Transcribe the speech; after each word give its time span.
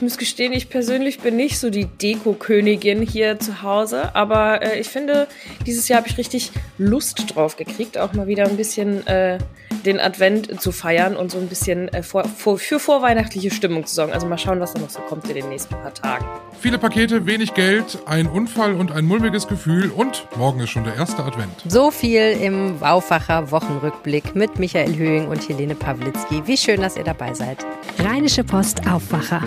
ich 0.00 0.02
muss 0.02 0.16
gestehen, 0.16 0.54
ich 0.54 0.70
persönlich 0.70 1.20
bin 1.20 1.36
nicht 1.36 1.58
so 1.58 1.68
die 1.68 1.84
Deko-Königin 1.84 3.02
hier 3.02 3.38
zu 3.38 3.60
Hause, 3.60 4.14
aber 4.16 4.62
äh, 4.62 4.80
ich 4.80 4.88
finde, 4.88 5.28
dieses 5.66 5.88
Jahr 5.88 5.98
habe 5.98 6.08
ich 6.08 6.16
richtig 6.16 6.52
Lust 6.78 7.34
drauf 7.34 7.58
gekriegt, 7.58 7.98
auch 7.98 8.14
mal 8.14 8.26
wieder 8.26 8.46
ein 8.46 8.56
bisschen 8.56 9.06
äh, 9.06 9.36
den 9.84 10.00
Advent 10.00 10.60
zu 10.60 10.72
feiern 10.72 11.16
und 11.16 11.30
so 11.30 11.38
ein 11.38 11.48
bisschen 11.48 11.88
äh, 11.88 12.02
vor, 12.02 12.24
vor, 12.24 12.58
für 12.58 12.78
vorweihnachtliche 12.78 13.50
Stimmung 13.50 13.86
zu 13.86 13.94
sorgen. 13.94 14.12
Also 14.12 14.26
mal 14.26 14.38
schauen, 14.38 14.60
was 14.60 14.74
da 14.74 14.80
noch 14.80 14.90
so 14.90 15.00
kommt 15.00 15.28
in 15.28 15.34
den 15.34 15.48
nächsten 15.48 15.74
paar 15.74 15.94
Tagen. 15.94 16.24
Viele 16.60 16.78
Pakete, 16.78 17.26
wenig 17.26 17.54
Geld, 17.54 17.98
ein 18.06 18.26
Unfall 18.26 18.74
und 18.74 18.92
ein 18.92 19.04
mulmiges 19.04 19.48
Gefühl 19.48 19.90
und 19.90 20.26
morgen 20.36 20.60
ist 20.60 20.70
schon 20.70 20.84
der 20.84 20.94
erste 20.96 21.24
Advent. 21.24 21.64
So 21.66 21.90
viel 21.90 22.32
im 22.40 22.80
Waufacher 22.80 23.50
Wochenrückblick 23.50 24.34
mit 24.34 24.58
Michael 24.58 24.96
Höhing 24.96 25.28
und 25.28 25.48
Helene 25.48 25.74
Pawlitzki. 25.74 26.42
Wie 26.46 26.56
schön, 26.56 26.82
dass 26.82 26.96
ihr 26.96 27.04
dabei 27.04 27.32
seid. 27.34 27.58
Rheinische 27.98 28.44
Post 28.44 28.86
Aufwacher. 28.86 29.42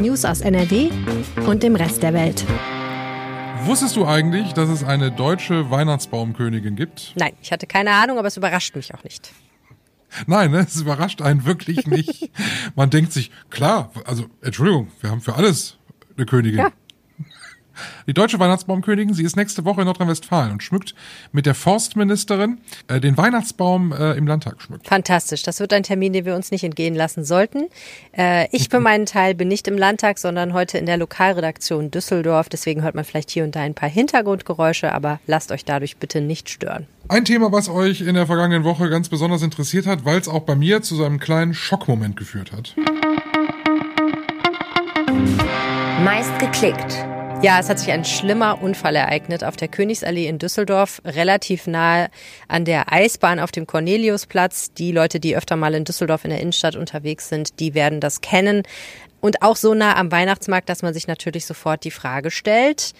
News 0.00 0.24
aus 0.24 0.40
NRW 0.40 0.90
und 1.46 1.62
dem 1.62 1.76
Rest 1.76 2.02
der 2.02 2.12
Welt. 2.12 2.44
Wusstest 3.64 3.96
du 3.96 4.06
eigentlich, 4.06 4.52
dass 4.54 4.68
es 4.68 4.82
eine 4.82 5.12
deutsche 5.12 5.70
Weihnachtsbaumkönigin 5.70 6.74
gibt? 6.74 7.12
Nein, 7.16 7.32
ich 7.42 7.52
hatte 7.52 7.66
keine 7.66 7.92
Ahnung, 7.92 8.18
aber 8.18 8.28
es 8.28 8.36
überrascht 8.36 8.74
mich 8.74 8.92
auch 8.92 9.04
nicht. 9.04 9.32
Nein, 10.26 10.50
ne, 10.50 10.66
es 10.68 10.80
überrascht 10.80 11.22
einen 11.22 11.44
wirklich 11.44 11.86
nicht. 11.86 12.30
Man 12.74 12.90
denkt 12.90 13.12
sich, 13.12 13.30
klar, 13.50 13.92
also 14.04 14.26
Entschuldigung, 14.42 14.88
wir 15.00 15.10
haben 15.10 15.20
für 15.20 15.34
alles 15.36 15.78
eine 16.16 16.26
Königin. 16.26 16.58
Ja. 16.58 16.72
Die 18.06 18.14
deutsche 18.14 18.38
Weihnachtsbaumkönigin, 18.38 19.14
sie 19.14 19.24
ist 19.24 19.36
nächste 19.36 19.64
Woche 19.64 19.82
in 19.82 19.86
Nordrhein-Westfalen 19.86 20.52
und 20.52 20.62
schmückt 20.62 20.94
mit 21.32 21.46
der 21.46 21.54
Forstministerin 21.54 22.58
äh, 22.88 23.00
den 23.00 23.16
Weihnachtsbaum 23.16 23.92
äh, 23.92 24.12
im 24.12 24.26
Landtag 24.26 24.60
schmückt. 24.62 24.86
Fantastisch. 24.86 25.42
Das 25.42 25.60
wird 25.60 25.72
ein 25.72 25.82
Termin, 25.82 26.12
den 26.12 26.24
wir 26.24 26.34
uns 26.34 26.50
nicht 26.50 26.64
entgehen 26.64 26.94
lassen 26.94 27.24
sollten. 27.24 27.68
Äh, 28.16 28.48
ich 28.52 28.68
für 28.68 28.80
meinen 28.80 29.06
Teil 29.06 29.34
bin 29.34 29.48
nicht 29.48 29.68
im 29.68 29.78
Landtag, 29.78 30.18
sondern 30.18 30.52
heute 30.52 30.78
in 30.78 30.86
der 30.86 30.96
Lokalredaktion 30.96 31.90
Düsseldorf. 31.90 32.48
Deswegen 32.48 32.82
hört 32.82 32.94
man 32.94 33.04
vielleicht 33.04 33.30
hier 33.30 33.44
und 33.44 33.56
da 33.56 33.60
ein 33.60 33.74
paar 33.74 33.88
Hintergrundgeräusche, 33.88 34.92
aber 34.92 35.20
lasst 35.26 35.52
euch 35.52 35.64
dadurch 35.64 35.96
bitte 35.96 36.20
nicht 36.20 36.50
stören. 36.50 36.86
Ein 37.08 37.24
Thema, 37.24 37.52
was 37.52 37.68
euch 37.68 38.00
in 38.00 38.14
der 38.14 38.26
vergangenen 38.26 38.64
Woche 38.64 38.88
ganz 38.88 39.08
besonders 39.08 39.42
interessiert 39.42 39.86
hat, 39.86 40.04
weil 40.04 40.18
es 40.18 40.28
auch 40.28 40.40
bei 40.40 40.54
mir 40.54 40.82
zu 40.82 40.96
so 40.96 41.04
einem 41.04 41.18
kleinen 41.18 41.52
Schockmoment 41.52 42.16
geführt 42.16 42.52
hat. 42.52 42.74
Meist 46.04 46.38
geklickt. 46.38 47.04
Ja, 47.42 47.58
es 47.58 47.68
hat 47.68 47.80
sich 47.80 47.90
ein 47.90 48.04
schlimmer 48.04 48.62
Unfall 48.62 48.94
ereignet 48.94 49.42
auf 49.42 49.56
der 49.56 49.66
Königsallee 49.66 50.28
in 50.28 50.38
Düsseldorf, 50.38 51.02
relativ 51.04 51.66
nahe 51.66 52.08
an 52.46 52.64
der 52.64 52.92
Eisbahn 52.92 53.40
auf 53.40 53.50
dem 53.50 53.66
Corneliusplatz. 53.66 54.72
Die 54.74 54.92
Leute, 54.92 55.18
die 55.18 55.36
öfter 55.36 55.56
mal 55.56 55.74
in 55.74 55.82
Düsseldorf 55.82 56.22
in 56.22 56.30
der 56.30 56.40
Innenstadt 56.40 56.76
unterwegs 56.76 57.28
sind, 57.28 57.58
die 57.58 57.74
werden 57.74 57.98
das 57.98 58.20
kennen. 58.20 58.62
Und 59.20 59.42
auch 59.42 59.56
so 59.56 59.74
nah 59.74 59.96
am 59.96 60.12
Weihnachtsmarkt, 60.12 60.68
dass 60.68 60.82
man 60.82 60.94
sich 60.94 61.08
natürlich 61.08 61.44
sofort 61.44 61.82
die 61.82 61.90
Frage 61.90 62.30
stellt, 62.30 62.92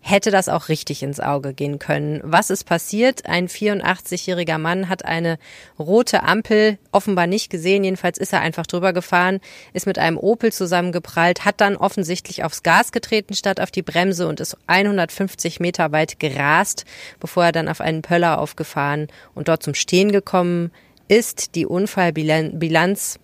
hätte 0.00 0.30
das 0.30 0.48
auch 0.48 0.68
richtig 0.68 1.02
ins 1.02 1.20
Auge 1.20 1.52
gehen 1.52 1.78
können. 1.78 2.20
Was 2.24 2.50
ist 2.50 2.64
passiert? 2.64 3.26
Ein 3.26 3.48
84-jähriger 3.48 4.58
Mann 4.58 4.88
hat 4.88 5.04
eine 5.04 5.38
rote 5.78 6.22
Ampel 6.22 6.78
offenbar 6.90 7.26
nicht 7.26 7.50
gesehen. 7.50 7.84
Jedenfalls 7.84 8.18
ist 8.18 8.32
er 8.32 8.40
einfach 8.40 8.66
drüber 8.66 8.92
gefahren, 8.92 9.40
ist 9.72 9.86
mit 9.86 9.98
einem 9.98 10.16
Opel 10.16 10.52
zusammengeprallt, 10.52 11.44
hat 11.44 11.60
dann 11.60 11.76
offensichtlich 11.76 12.44
aufs 12.44 12.62
Gas 12.62 12.92
getreten 12.92 13.34
statt 13.34 13.60
auf 13.60 13.70
die 13.70 13.82
Bremse 13.82 14.26
und 14.26 14.40
ist 14.40 14.56
150 14.66 15.60
Meter 15.60 15.92
weit 15.92 16.18
gerast, 16.18 16.84
bevor 17.20 17.44
er 17.44 17.52
dann 17.52 17.68
auf 17.68 17.80
einen 17.80 18.02
Pöller 18.02 18.38
aufgefahren 18.38 19.08
und 19.34 19.48
dort 19.48 19.62
zum 19.62 19.74
Stehen 19.74 20.12
gekommen 20.12 20.72
ist. 21.08 21.54
Die 21.54 21.66
Unfallbilanz, 21.66 23.18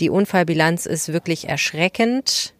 die 0.00 0.10
Unfallbilanz 0.10 0.86
ist 0.86 1.12
wirklich 1.12 1.48
erschreckend. 1.48 2.54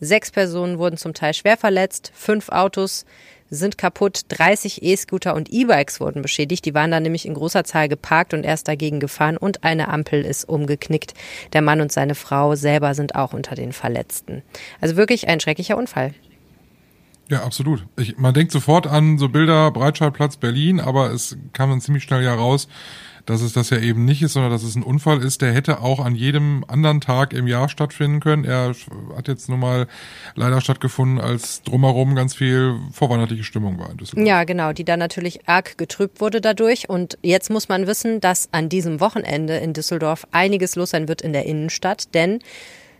Sechs 0.00 0.30
Personen 0.30 0.78
wurden 0.78 0.96
zum 0.96 1.14
Teil 1.14 1.34
schwer 1.34 1.56
verletzt, 1.56 2.12
fünf 2.14 2.48
Autos 2.48 3.04
sind 3.50 3.78
kaputt, 3.78 4.22
30 4.28 4.82
E-Scooter 4.82 5.34
und 5.34 5.52
E-Bikes 5.52 6.00
wurden 6.00 6.22
beschädigt. 6.22 6.64
Die 6.64 6.74
waren 6.74 6.90
da 6.90 7.00
nämlich 7.00 7.26
in 7.26 7.34
großer 7.34 7.64
Zahl 7.64 7.88
geparkt 7.88 8.34
und 8.34 8.44
erst 8.44 8.68
dagegen 8.68 9.00
gefahren 9.00 9.36
und 9.36 9.64
eine 9.64 9.88
Ampel 9.88 10.24
ist 10.24 10.48
umgeknickt. 10.48 11.14
Der 11.52 11.62
Mann 11.62 11.80
und 11.80 11.92
seine 11.92 12.14
Frau 12.14 12.54
selber 12.54 12.94
sind 12.94 13.14
auch 13.14 13.32
unter 13.32 13.54
den 13.54 13.72
Verletzten. 13.72 14.42
Also 14.80 14.96
wirklich 14.96 15.28
ein 15.28 15.40
schrecklicher 15.40 15.76
Unfall. 15.76 16.14
Ja, 17.28 17.42
absolut. 17.42 17.86
Ich, 17.96 18.18
man 18.18 18.34
denkt 18.34 18.52
sofort 18.52 18.86
an 18.86 19.16
so 19.16 19.30
Bilder 19.30 19.70
Breitscheidplatz 19.70 20.36
Berlin, 20.36 20.78
aber 20.80 21.10
es 21.10 21.38
kam 21.54 21.70
dann 21.70 21.80
ziemlich 21.80 22.02
schnell 22.02 22.22
ja 22.22 22.34
raus, 22.34 22.68
dass 23.26 23.40
es 23.40 23.52
das 23.52 23.70
ja 23.70 23.78
eben 23.78 24.04
nicht 24.04 24.22
ist, 24.22 24.34
sondern 24.34 24.52
dass 24.52 24.62
es 24.62 24.74
ein 24.74 24.82
Unfall 24.82 25.22
ist, 25.22 25.42
der 25.42 25.52
hätte 25.52 25.80
auch 25.80 26.00
an 26.04 26.14
jedem 26.14 26.64
anderen 26.68 27.00
Tag 27.00 27.32
im 27.32 27.46
Jahr 27.46 27.68
stattfinden 27.68 28.20
können. 28.20 28.44
Er 28.44 28.74
hat 29.16 29.28
jetzt 29.28 29.48
nun 29.48 29.60
mal 29.60 29.86
leider 30.34 30.60
stattgefunden, 30.60 31.20
als 31.20 31.62
drumherum 31.62 32.14
ganz 32.14 32.34
viel 32.34 32.78
vorweihnachtliche 32.92 33.44
Stimmung 33.44 33.78
war 33.78 33.90
in 33.90 33.96
Düsseldorf. 33.96 34.26
Ja, 34.26 34.44
genau, 34.44 34.72
die 34.72 34.84
dann 34.84 34.98
natürlich 34.98 35.48
arg 35.48 35.78
getrübt 35.78 36.20
wurde 36.20 36.40
dadurch. 36.40 36.88
Und 36.88 37.18
jetzt 37.22 37.50
muss 37.50 37.68
man 37.68 37.86
wissen, 37.86 38.20
dass 38.20 38.48
an 38.52 38.68
diesem 38.68 39.00
Wochenende 39.00 39.56
in 39.56 39.72
Düsseldorf 39.72 40.26
einiges 40.30 40.76
los 40.76 40.90
sein 40.90 41.08
wird 41.08 41.22
in 41.22 41.32
der 41.32 41.46
Innenstadt, 41.46 42.14
denn 42.14 42.40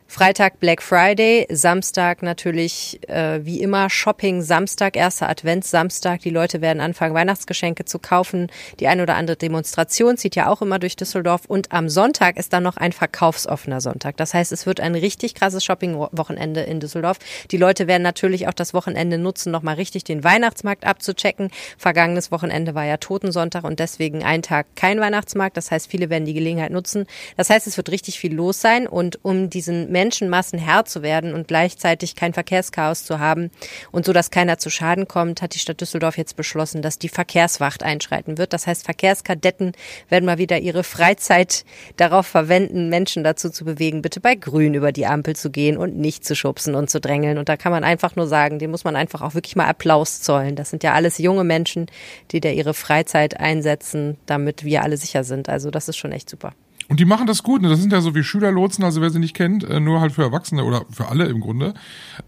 Freitag 0.07 0.61
Black 0.61 0.81
Friday, 0.81 1.47
Samstag 1.51 2.23
natürlich 2.23 3.01
äh, 3.09 3.45
wie 3.45 3.61
immer 3.61 3.91
Shopping, 3.91 4.43
Samstag, 4.43 4.97
erster 4.97 5.29
Advents, 5.29 5.71
Samstag. 5.71 6.21
Die 6.21 6.31
Leute 6.31 6.61
werden 6.61 6.81
anfangen, 6.81 7.15
Weihnachtsgeschenke 7.15 7.85
zu 7.85 7.99
kaufen. 7.99 8.49
Die 8.79 8.87
eine 8.87 9.03
oder 9.03 9.17
andere 9.17 9.37
Demonstration 9.37 10.17
zieht 10.17 10.37
ja 10.37 10.49
auch 10.49 10.63
immer 10.63 10.79
durch 10.79 10.95
Düsseldorf. 10.95 11.47
Und 11.47 11.73
am 11.73 11.89
Sonntag 11.89 12.37
ist 12.37 12.53
dann 12.53 12.63
noch 12.63 12.77
ein 12.77 12.93
verkaufsoffener 12.93 13.81
Sonntag. 13.81 14.17
Das 14.17 14.35
heißt, 14.35 14.53
es 14.53 14.67
wird 14.67 14.79
ein 14.79 14.95
richtig 14.95 15.35
krasses 15.35 15.65
Shopping-Wochenende 15.65 16.61
in 16.61 16.79
Düsseldorf. 16.79 17.19
Die 17.51 17.57
Leute 17.57 17.89
werden 17.89 18.03
natürlich 18.03 18.47
auch 18.47 18.55
das 18.55 18.73
Wochenende 18.73 19.19
nutzen, 19.19 19.51
nochmal 19.51 19.75
richtig 19.77 20.05
den 20.05 20.23
Weihnachtsmarkt 20.23 20.87
abzuchecken. 20.87 21.51
Vergangenes 21.77 22.31
Wochenende 22.31 22.77
war 22.77 22.85
ja 22.85 22.99
Totensonntag 22.99 23.65
und 23.65 23.81
deswegen 23.81 24.23
ein 24.23 24.43
Tag 24.43 24.67
kein 24.77 25.01
Weihnachtsmarkt. 25.01 25.57
Das 25.57 25.73
heißt, 25.73 25.91
viele 25.91 26.09
werden 26.09 26.25
die 26.25 26.35
Gelegenheit 26.35 26.71
nutzen. 26.71 27.07
Das 27.37 27.51
heißt, 27.51 27.67
es 27.67 27.77
wird 27.77 27.91
richtig 27.91 28.21
viel 28.21 28.35
los 28.35 28.61
sein. 28.61 28.87
Und 28.87 29.25
um 29.25 29.51
diesen 29.51 29.91
Menschenmassen 29.94 30.59
Herr 30.59 30.84
zu 30.84 31.03
werden 31.03 31.34
und 31.34 31.47
gleichzeitig 31.47 32.16
kein 32.16 32.34
Verkehrschaos 32.34 33.05
zu 33.05 33.21
haben 33.21 33.50
und 33.93 34.05
so, 34.05 34.12
dass 34.12 34.32
keiner 34.32 34.59
zu 34.59 34.71
Schaden 34.71 35.06
kommt, 35.06 35.41
hat 35.41 35.55
die 35.55 35.60
Stadt 35.60 35.81
Düsseldorf 35.81 36.19
jetzt 36.19 36.34
beschlossen, 36.34 36.82
dass 36.82 36.99
die 36.99 37.09
Verkehrswacht 37.09 37.84
einschreiten 37.84 38.37
wird. 38.37 38.53
Das 38.53 38.66
heißt, 38.66 38.84
Verkehrskadetten 38.84 39.72
werden 40.09 40.27
mal 40.27 40.38
wieder 40.38 40.59
ihre 40.59 40.82
Freizeit 40.82 41.65
darauf 41.97 42.27
verwenden, 42.27 42.88
Menschen 42.88 43.22
dazu 43.22 43.50
zu 43.50 43.65
bewegen, 43.65 44.03
bitte 44.03 44.21
bei 44.21 44.34
Grün 44.34 44.75
über 44.75 44.91
die 44.91 45.06
Ampel 45.06 45.37
zu 45.37 45.50
gehen 45.50 45.77
und 45.77 45.97
nicht 45.97 46.25
zu 46.25 46.34
schubsen 46.34 46.75
und 46.75 46.91
zu 46.91 47.00
drängeln. 47.00 47.38
Und 47.38 47.49
da 47.49 47.56
kann 47.56 47.71
man 47.71 47.84
einfach 47.84 48.16
nur 48.16 48.26
sagen, 48.26 48.59
dem 48.59 48.72
muss 48.72 48.82
man 48.82 48.97
einfach 48.97 49.22
auch 49.22 49.34
wirklich 49.34 49.55
mal 49.55 49.69
Applaus 49.69 50.21
zollen. 50.22 50.56
Das 50.56 50.71
sind 50.71 50.82
ja 50.82 50.93
alles 50.93 51.19
junge 51.19 51.44
Menschen, 51.44 51.87
die 52.32 52.41
da 52.41 52.49
ihre 52.49 52.75
Freizeit 52.75 53.38
einsetzen, 53.38 54.19
damit 54.26 54.65
wir 54.65 54.82
alle 54.82 54.97
sicher 54.97 55.22
sind. 55.22 55.49
Also 55.49 55.71
das 55.71 55.88
ist 55.88 55.97
schon 55.97 56.11
echt 56.11 56.28
super. 56.28 56.53
Und 56.89 57.00
die 57.00 57.05
machen 57.05 57.27
das 57.27 57.43
gut, 57.43 57.62
ne? 57.62 57.69
Das 57.69 57.81
sind 57.81 57.93
ja 57.93 58.00
so 58.00 58.15
wie 58.15 58.22
Schülerlotsen, 58.22 58.84
also 58.84 59.00
wer 59.00 59.11
sie 59.11 59.19
nicht 59.19 59.34
kennt, 59.34 59.65
äh, 59.65 59.81
nur 59.81 60.00
halt 60.00 60.12
für 60.12 60.22
Erwachsene 60.22 60.65
oder 60.65 60.84
für 60.91 61.09
alle 61.09 61.25
im 61.27 61.41
Grunde, 61.41 61.75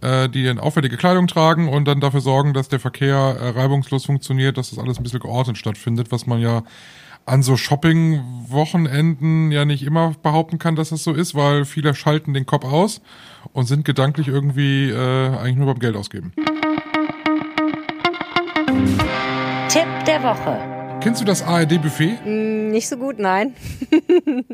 äh, 0.01 0.29
die 0.29 0.49
eine 0.49 0.63
auffällige 0.63 0.97
Kleidung 0.97 1.27
tragen 1.27 1.69
und 1.69 1.87
dann 1.87 2.01
dafür 2.01 2.21
sorgen, 2.21 2.55
dass 2.55 2.69
der 2.69 2.81
Verkehr 2.81 3.17
äh, 3.17 3.51
reibungslos 3.51 4.07
funktioniert, 4.07 4.57
dass 4.57 4.71
das 4.71 4.79
alles 4.79 4.99
ein 4.99 5.03
bisschen 5.03 5.21
geordnet 5.21 5.59
stattfindet, 5.59 6.11
was 6.11 6.27
man 6.27 6.41
ja 6.41 6.63
an 7.27 7.43
so 7.43 7.57
Shopping-Wochenenden 7.57 9.51
ja 9.51 9.65
nicht 9.65 9.83
immer 9.83 10.15
behaupten 10.23 10.59
kann, 10.59 10.77
dass 10.77 10.91
das 10.91 11.03
so 11.03 11.13
ist, 11.13 11.35
weil 11.35 11.65
viele 11.65 11.93
schalten 11.95 12.33
den 12.35 12.47
Kopf 12.47 12.65
aus 12.65 13.01
und 13.53 13.67
sind 13.67 13.85
gedanklich 13.85 14.29
irgendwie 14.29 14.91
äh, 14.91 15.37
eigentlich 15.37 15.57
nur 15.57 15.67
beim 15.67 15.81
Geld 15.81 15.97
ausgeben. 15.97 16.33
Tipp 19.69 19.87
der 20.07 20.23
Woche. 20.23 20.57
Kennst 21.01 21.21
du 21.21 21.25
das 21.25 21.43
ARD-Buffet? 21.43 22.19
Mm, 22.25 22.56
nicht 22.71 22.89
so 22.89 22.97
gut, 22.97 23.19
nein. 23.19 23.55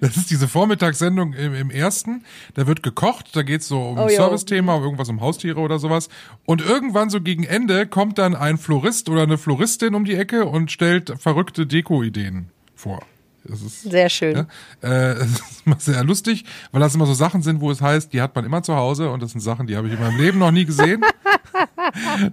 das 0.00 0.16
ist 0.16 0.30
diese 0.30 0.48
Vormittagssendung 0.48 1.32
im, 1.34 1.54
im, 1.54 1.70
ersten. 1.70 2.24
Da 2.54 2.66
wird 2.66 2.82
gekocht, 2.82 3.34
da 3.34 3.42
geht 3.42 3.60
es 3.60 3.68
so 3.68 3.80
um 3.80 3.98
oh, 3.98 4.08
Service-Thema, 4.08 4.74
um 4.74 4.82
irgendwas 4.82 5.08
um 5.08 5.20
Haustiere 5.20 5.60
oder 5.60 5.78
sowas. 5.78 6.08
Und 6.46 6.62
irgendwann 6.62 7.10
so 7.10 7.20
gegen 7.20 7.44
Ende 7.44 7.86
kommt 7.86 8.18
dann 8.18 8.34
ein 8.34 8.58
Florist 8.58 9.08
oder 9.08 9.22
eine 9.22 9.38
Floristin 9.38 9.94
um 9.94 10.04
die 10.04 10.14
Ecke 10.14 10.46
und 10.46 10.70
stellt 10.70 11.14
verrückte 11.18 11.66
Deko-Ideen 11.66 12.48
vor. 12.74 13.00
Das 13.44 13.62
ist, 13.62 13.82
sehr 13.82 14.10
schön. 14.10 14.46
Ja, 14.82 15.10
äh, 15.12 15.14
das 15.18 15.28
ist 15.28 15.66
immer 15.66 15.78
sehr 15.78 16.04
lustig, 16.04 16.44
weil 16.72 16.80
das 16.80 16.94
immer 16.94 17.06
so 17.06 17.14
Sachen 17.14 17.42
sind, 17.42 17.60
wo 17.60 17.70
es 17.70 17.80
heißt, 17.80 18.12
die 18.12 18.20
hat 18.20 18.34
man 18.34 18.44
immer 18.44 18.62
zu 18.62 18.76
Hause 18.76 19.10
und 19.10 19.22
das 19.22 19.32
sind 19.32 19.40
Sachen, 19.40 19.66
die 19.66 19.76
habe 19.76 19.88
ich 19.88 19.94
in 19.94 20.00
meinem 20.00 20.18
Leben 20.18 20.38
noch 20.38 20.50
nie 20.50 20.64
gesehen. 20.64 21.02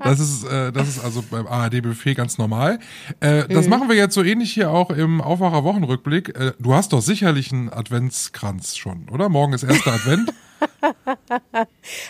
das 0.04 0.19
ist, 0.19 0.44
äh, 0.44 0.71
das 0.71 0.88
ist 0.88 1.04
also 1.04 1.24
beim 1.30 1.48
ARD-Buffet 1.48 2.15
ganz 2.15 2.38
normal. 2.38 2.80
Äh, 3.19 3.48
das 3.48 3.65
mhm. 3.65 3.71
machen 3.71 3.89
wir 3.89 3.95
jetzt 3.95 4.13
so 4.13 4.24
ähnlich 4.24 4.54
hier 4.54 4.71
auch 4.71 4.89
im 4.89 5.21
Aufwacher 5.21 5.63
Wochenrückblick. 5.63 6.38
Äh, 6.38 6.54
du 6.59 6.74
hast 6.74 6.94
doch 6.94 7.01
sicherlich 7.01 7.51
einen 7.51 7.71
Adventskranz 7.71 8.77
schon, 8.77 9.09
oder? 9.09 9.30
Morgen 9.30 9.54
ist 9.54 9.63
erster 9.63 9.94
Advent. 9.94 10.33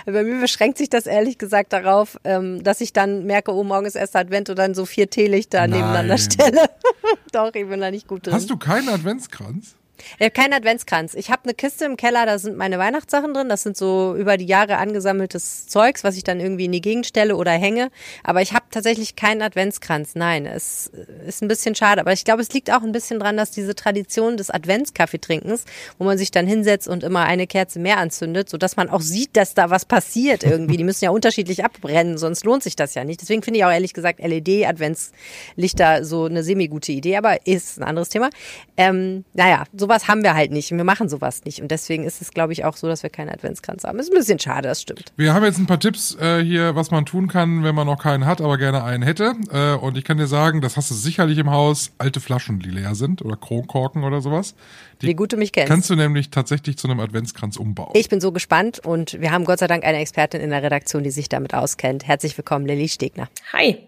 Bei 0.05 0.23
mir 0.23 0.39
beschränkt 0.39 0.77
sich 0.77 0.89
das 0.89 1.05
ehrlich 1.05 1.37
gesagt 1.37 1.73
darauf, 1.73 2.17
ähm, 2.23 2.63
dass 2.63 2.81
ich 2.81 2.93
dann 2.93 3.25
merke, 3.25 3.53
oh, 3.53 3.63
morgen 3.63 3.85
ist 3.85 3.95
erster 3.95 4.19
Advent 4.19 4.49
und 4.49 4.57
dann 4.57 4.73
so 4.73 4.85
vier 4.85 5.09
Teelichter 5.09 5.59
Nein. 5.61 5.71
nebeneinander 5.71 6.17
stelle. 6.17 6.69
Doch, 7.31 7.53
ich 7.53 7.67
bin 7.67 7.79
da 7.79 7.91
nicht 7.91 8.07
gut 8.07 8.25
drin. 8.25 8.33
Hast 8.33 8.49
du 8.49 8.57
keinen 8.57 8.89
Adventskranz? 8.89 9.75
Ich 10.17 10.21
habe 10.21 10.31
keinen 10.31 10.53
Adventskranz. 10.53 11.13
Ich 11.13 11.29
habe 11.29 11.43
eine 11.43 11.53
Kiste 11.53 11.85
im 11.85 11.97
Keller, 11.97 12.25
da 12.25 12.39
sind 12.39 12.57
meine 12.57 12.77
Weihnachtssachen 12.79 13.33
drin. 13.33 13.49
Das 13.49 13.63
sind 13.63 13.77
so 13.77 14.15
über 14.15 14.37
die 14.37 14.45
Jahre 14.45 14.77
angesammeltes 14.77 15.67
Zeugs, 15.67 16.03
was 16.03 16.17
ich 16.17 16.23
dann 16.23 16.39
irgendwie 16.39 16.65
in 16.65 16.71
die 16.71 16.81
Gegend 16.81 17.05
stelle 17.05 17.35
oder 17.35 17.51
hänge. 17.51 17.89
Aber 18.23 18.41
ich 18.41 18.53
habe 18.53 18.65
tatsächlich 18.71 19.15
keinen 19.15 19.41
Adventskranz. 19.41 20.15
Nein, 20.15 20.45
es 20.45 20.91
ist 21.25 21.41
ein 21.41 21.47
bisschen 21.47 21.75
schade. 21.75 22.01
Aber 22.01 22.13
ich 22.13 22.25
glaube, 22.25 22.41
es 22.41 22.51
liegt 22.51 22.71
auch 22.71 22.83
ein 22.83 22.91
bisschen 22.91 23.19
dran, 23.19 23.37
dass 23.37 23.51
diese 23.51 23.75
Tradition 23.75 24.37
des 24.37 24.49
Adventskaffeetrinkens, 24.49 25.65
wo 25.97 26.05
man 26.05 26.17
sich 26.17 26.31
dann 26.31 26.47
hinsetzt 26.47 26.87
und 26.87 27.03
immer 27.03 27.25
eine 27.25 27.47
Kerze 27.47 27.79
mehr 27.79 27.97
anzündet, 27.97 28.49
sodass 28.49 28.75
man 28.75 28.89
auch 28.89 29.01
sieht, 29.01 29.35
dass 29.35 29.53
da 29.53 29.69
was 29.69 29.85
passiert 29.85 30.43
irgendwie. 30.43 30.77
Die 30.77 30.83
müssen 30.83 31.05
ja 31.05 31.11
unterschiedlich 31.11 31.63
abbrennen, 31.63 32.17
sonst 32.17 32.43
lohnt 32.43 32.63
sich 32.63 32.75
das 32.75 32.95
ja 32.95 33.03
nicht. 33.03 33.21
Deswegen 33.21 33.41
finde 33.43 33.59
ich 33.59 33.65
auch 33.65 33.71
ehrlich 33.71 33.93
gesagt 33.93 34.19
LED-Adventslichter 34.19 36.03
so 36.03 36.25
eine 36.25 36.43
semi-gute 36.43 36.91
Idee, 36.91 37.17
aber 37.17 37.45
ist 37.45 37.79
ein 37.79 37.83
anderes 37.83 38.09
Thema. 38.09 38.29
Ähm, 38.75 39.25
naja, 39.33 39.63
sowas 39.87 40.07
haben 40.07 40.23
wir 40.23 40.33
halt 40.33 40.51
nicht. 40.51 40.69
Wir 40.71 40.83
machen 40.83 41.07
sowas 41.07 41.45
nicht. 41.45 41.61
Und 41.61 41.71
deswegen 41.71 42.03
ist 42.03 42.21
es, 42.21 42.31
glaube 42.31 42.51
ich, 42.51 42.65
auch 42.65 42.75
so, 42.75 42.87
dass 42.87 43.03
wir 43.03 43.09
keinen 43.09 43.29
Adventskranz 43.29 43.85
haben. 43.85 43.97
Ist 43.99 44.11
ein 44.11 44.17
bisschen 44.17 44.39
schade, 44.39 44.67
das 44.67 44.81
stimmt. 44.81 45.13
Wir 45.15 45.33
haben 45.33 45.45
jetzt 45.45 45.59
ein 45.59 45.65
paar 45.65 45.79
Tipps 45.79 46.15
äh, 46.19 46.43
hier, 46.43 46.75
was 46.75 46.91
man 46.91 47.05
tun 47.05 47.27
kann, 47.27 47.63
wenn 47.63 47.73
man 47.73 47.87
noch 47.87 48.01
keinen 48.01 48.25
hat, 48.25 48.41
aber 48.41 48.57
gerne 48.57 48.83
einen 48.83 49.03
hätte. 49.03 49.33
Äh, 49.51 49.75
und 49.75 49.97
ich 49.97 50.03
kann 50.03 50.17
dir 50.17 50.27
sagen, 50.27 50.61
das 50.61 50.75
hast 50.75 50.91
du 50.91 50.95
sicherlich 50.95 51.37
im 51.37 51.49
Haus, 51.51 51.91
alte 51.97 52.19
Flaschen, 52.19 52.59
die 52.59 52.69
leer 52.69 52.95
sind 52.95 53.21
oder 53.21 53.37
Kronkorken 53.37 54.03
oder 54.03 54.21
sowas. 54.21 54.55
Die 55.01 55.07
Wie 55.07 55.15
gut 55.15 55.31
du 55.31 55.37
mich 55.37 55.53
kennst. 55.53 55.69
Kannst 55.69 55.89
du 55.89 55.95
nämlich 55.95 56.31
tatsächlich 56.31 56.77
zu 56.77 56.89
einem 56.89 56.99
Adventskranz 56.99 57.55
umbauen. 57.55 57.91
Ich 57.93 58.09
bin 58.09 58.19
so 58.19 58.31
gespannt 58.31 58.79
und 58.85 59.19
wir 59.21 59.31
haben 59.31 59.45
Gott 59.45 59.59
sei 59.59 59.67
Dank 59.67 59.85
eine 59.85 59.99
Expertin 59.99 60.41
in 60.41 60.49
der 60.49 60.63
Redaktion, 60.63 61.03
die 61.03 61.11
sich 61.11 61.29
damit 61.29 61.53
auskennt. 61.53 62.05
Herzlich 62.05 62.37
willkommen, 62.37 62.65
Lilly 62.65 62.89
Stegner. 62.89 63.29
Hi. 63.53 63.87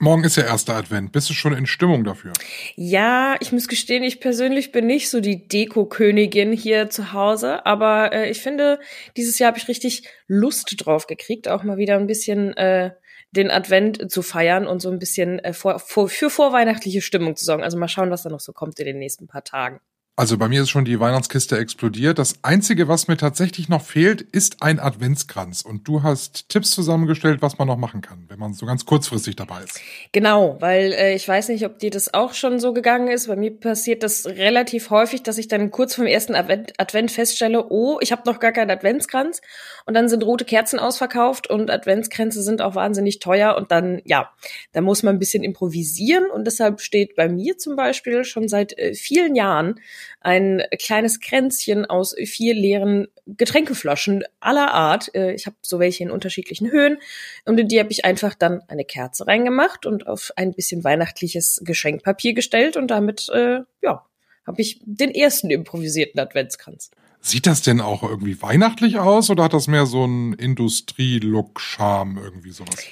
Morgen 0.00 0.22
ist 0.22 0.36
ja 0.36 0.44
erster 0.44 0.76
Advent. 0.76 1.10
Bist 1.10 1.28
du 1.28 1.34
schon 1.34 1.56
in 1.56 1.66
Stimmung 1.66 2.04
dafür? 2.04 2.32
Ja, 2.76 3.34
ich 3.40 3.50
muss 3.50 3.66
gestehen, 3.66 4.04
ich 4.04 4.20
persönlich 4.20 4.70
bin 4.70 4.86
nicht 4.86 5.10
so 5.10 5.20
die 5.20 5.48
Deko-Königin 5.48 6.52
hier 6.52 6.88
zu 6.88 7.12
Hause, 7.12 7.66
aber 7.66 8.12
äh, 8.12 8.30
ich 8.30 8.40
finde, 8.40 8.78
dieses 9.16 9.40
Jahr 9.40 9.48
habe 9.48 9.58
ich 9.58 9.66
richtig 9.66 10.08
Lust 10.28 10.72
drauf 10.78 11.08
gekriegt, 11.08 11.48
auch 11.48 11.64
mal 11.64 11.78
wieder 11.78 11.96
ein 11.96 12.06
bisschen 12.06 12.56
äh, 12.56 12.92
den 13.32 13.50
Advent 13.50 14.10
zu 14.10 14.22
feiern 14.22 14.68
und 14.68 14.80
so 14.80 14.88
ein 14.88 15.00
bisschen 15.00 15.40
äh, 15.40 15.52
vor, 15.52 15.80
vor, 15.80 16.08
für 16.08 16.30
vorweihnachtliche 16.30 17.02
Stimmung 17.02 17.34
zu 17.34 17.44
sorgen. 17.44 17.64
Also 17.64 17.76
mal 17.76 17.88
schauen, 17.88 18.10
was 18.10 18.22
da 18.22 18.30
noch 18.30 18.40
so 18.40 18.52
kommt 18.52 18.78
in 18.78 18.86
den 18.86 18.98
nächsten 18.98 19.26
paar 19.26 19.42
Tagen. 19.42 19.80
Also 20.18 20.36
bei 20.36 20.48
mir 20.48 20.62
ist 20.62 20.70
schon 20.70 20.84
die 20.84 20.98
Weihnachtskiste 20.98 21.56
explodiert. 21.56 22.18
Das 22.18 22.40
Einzige, 22.42 22.88
was 22.88 23.06
mir 23.06 23.16
tatsächlich 23.16 23.68
noch 23.68 23.82
fehlt, 23.82 24.20
ist 24.20 24.64
ein 24.64 24.80
Adventskranz. 24.80 25.62
Und 25.62 25.86
du 25.86 26.02
hast 26.02 26.48
Tipps 26.48 26.72
zusammengestellt, 26.72 27.40
was 27.40 27.56
man 27.58 27.68
noch 27.68 27.76
machen 27.76 28.00
kann, 28.00 28.24
wenn 28.26 28.40
man 28.40 28.52
so 28.52 28.66
ganz 28.66 28.84
kurzfristig 28.84 29.36
dabei 29.36 29.62
ist. 29.62 29.80
Genau, 30.10 30.56
weil 30.58 30.92
äh, 30.92 31.14
ich 31.14 31.28
weiß 31.28 31.50
nicht, 31.50 31.64
ob 31.64 31.78
dir 31.78 31.90
das 31.90 32.14
auch 32.14 32.34
schon 32.34 32.58
so 32.58 32.72
gegangen 32.72 33.06
ist. 33.06 33.28
Bei 33.28 33.36
mir 33.36 33.52
passiert 33.52 34.02
das 34.02 34.26
relativ 34.26 34.90
häufig, 34.90 35.22
dass 35.22 35.38
ich 35.38 35.46
dann 35.46 35.70
kurz 35.70 35.94
vom 35.94 36.06
ersten 36.06 36.34
Advent, 36.34 36.72
Advent 36.78 37.12
feststelle, 37.12 37.66
oh, 37.68 37.98
ich 38.00 38.10
habe 38.10 38.22
noch 38.26 38.40
gar 38.40 38.50
keinen 38.50 38.72
Adventskranz. 38.72 39.40
Und 39.88 39.94
dann 39.94 40.10
sind 40.10 40.22
rote 40.22 40.44
Kerzen 40.44 40.78
ausverkauft 40.78 41.48
und 41.48 41.70
Adventskränze 41.70 42.42
sind 42.42 42.60
auch 42.60 42.74
wahnsinnig 42.74 43.20
teuer. 43.20 43.56
Und 43.56 43.70
dann, 43.70 44.02
ja, 44.04 44.30
da 44.72 44.82
muss 44.82 45.02
man 45.02 45.16
ein 45.16 45.18
bisschen 45.18 45.42
improvisieren. 45.42 46.26
Und 46.30 46.44
deshalb 46.44 46.82
steht 46.82 47.16
bei 47.16 47.26
mir 47.26 47.56
zum 47.56 47.74
Beispiel 47.74 48.24
schon 48.24 48.48
seit 48.48 48.76
äh, 48.76 48.92
vielen 48.92 49.34
Jahren 49.34 49.80
ein 50.20 50.62
kleines 50.78 51.20
Kränzchen 51.20 51.86
aus 51.86 52.14
vier 52.22 52.52
leeren 52.52 53.08
Getränkeflaschen 53.26 54.24
aller 54.40 54.74
Art. 54.74 55.14
Äh, 55.14 55.32
ich 55.32 55.46
habe 55.46 55.56
so 55.62 55.78
welche 55.78 56.04
in 56.04 56.10
unterschiedlichen 56.10 56.70
Höhen 56.70 56.98
und 57.46 57.58
in 57.58 57.68
die 57.68 57.80
habe 57.80 57.90
ich 57.90 58.04
einfach 58.04 58.34
dann 58.34 58.60
eine 58.68 58.84
Kerze 58.84 59.26
reingemacht 59.26 59.86
und 59.86 60.06
auf 60.06 60.32
ein 60.36 60.52
bisschen 60.52 60.84
weihnachtliches 60.84 61.62
Geschenkpapier 61.64 62.34
gestellt 62.34 62.76
und 62.76 62.90
damit 62.90 63.30
äh, 63.30 63.60
ja 63.80 64.04
habe 64.46 64.60
ich 64.60 64.82
den 64.84 65.14
ersten 65.14 65.48
improvisierten 65.48 66.20
Adventskranz. 66.20 66.90
Sieht 67.20 67.46
das 67.46 67.62
denn 67.62 67.80
auch 67.80 68.02
irgendwie 68.02 68.40
weihnachtlich 68.40 68.98
aus 68.98 69.28
oder 69.30 69.44
hat 69.44 69.52
das 69.52 69.66
mehr 69.66 69.86
so 69.86 70.04
einen 70.04 70.32
Industrie-Look-Charme 70.32 72.18
irgendwie 72.18 72.50
sowas? 72.50 72.84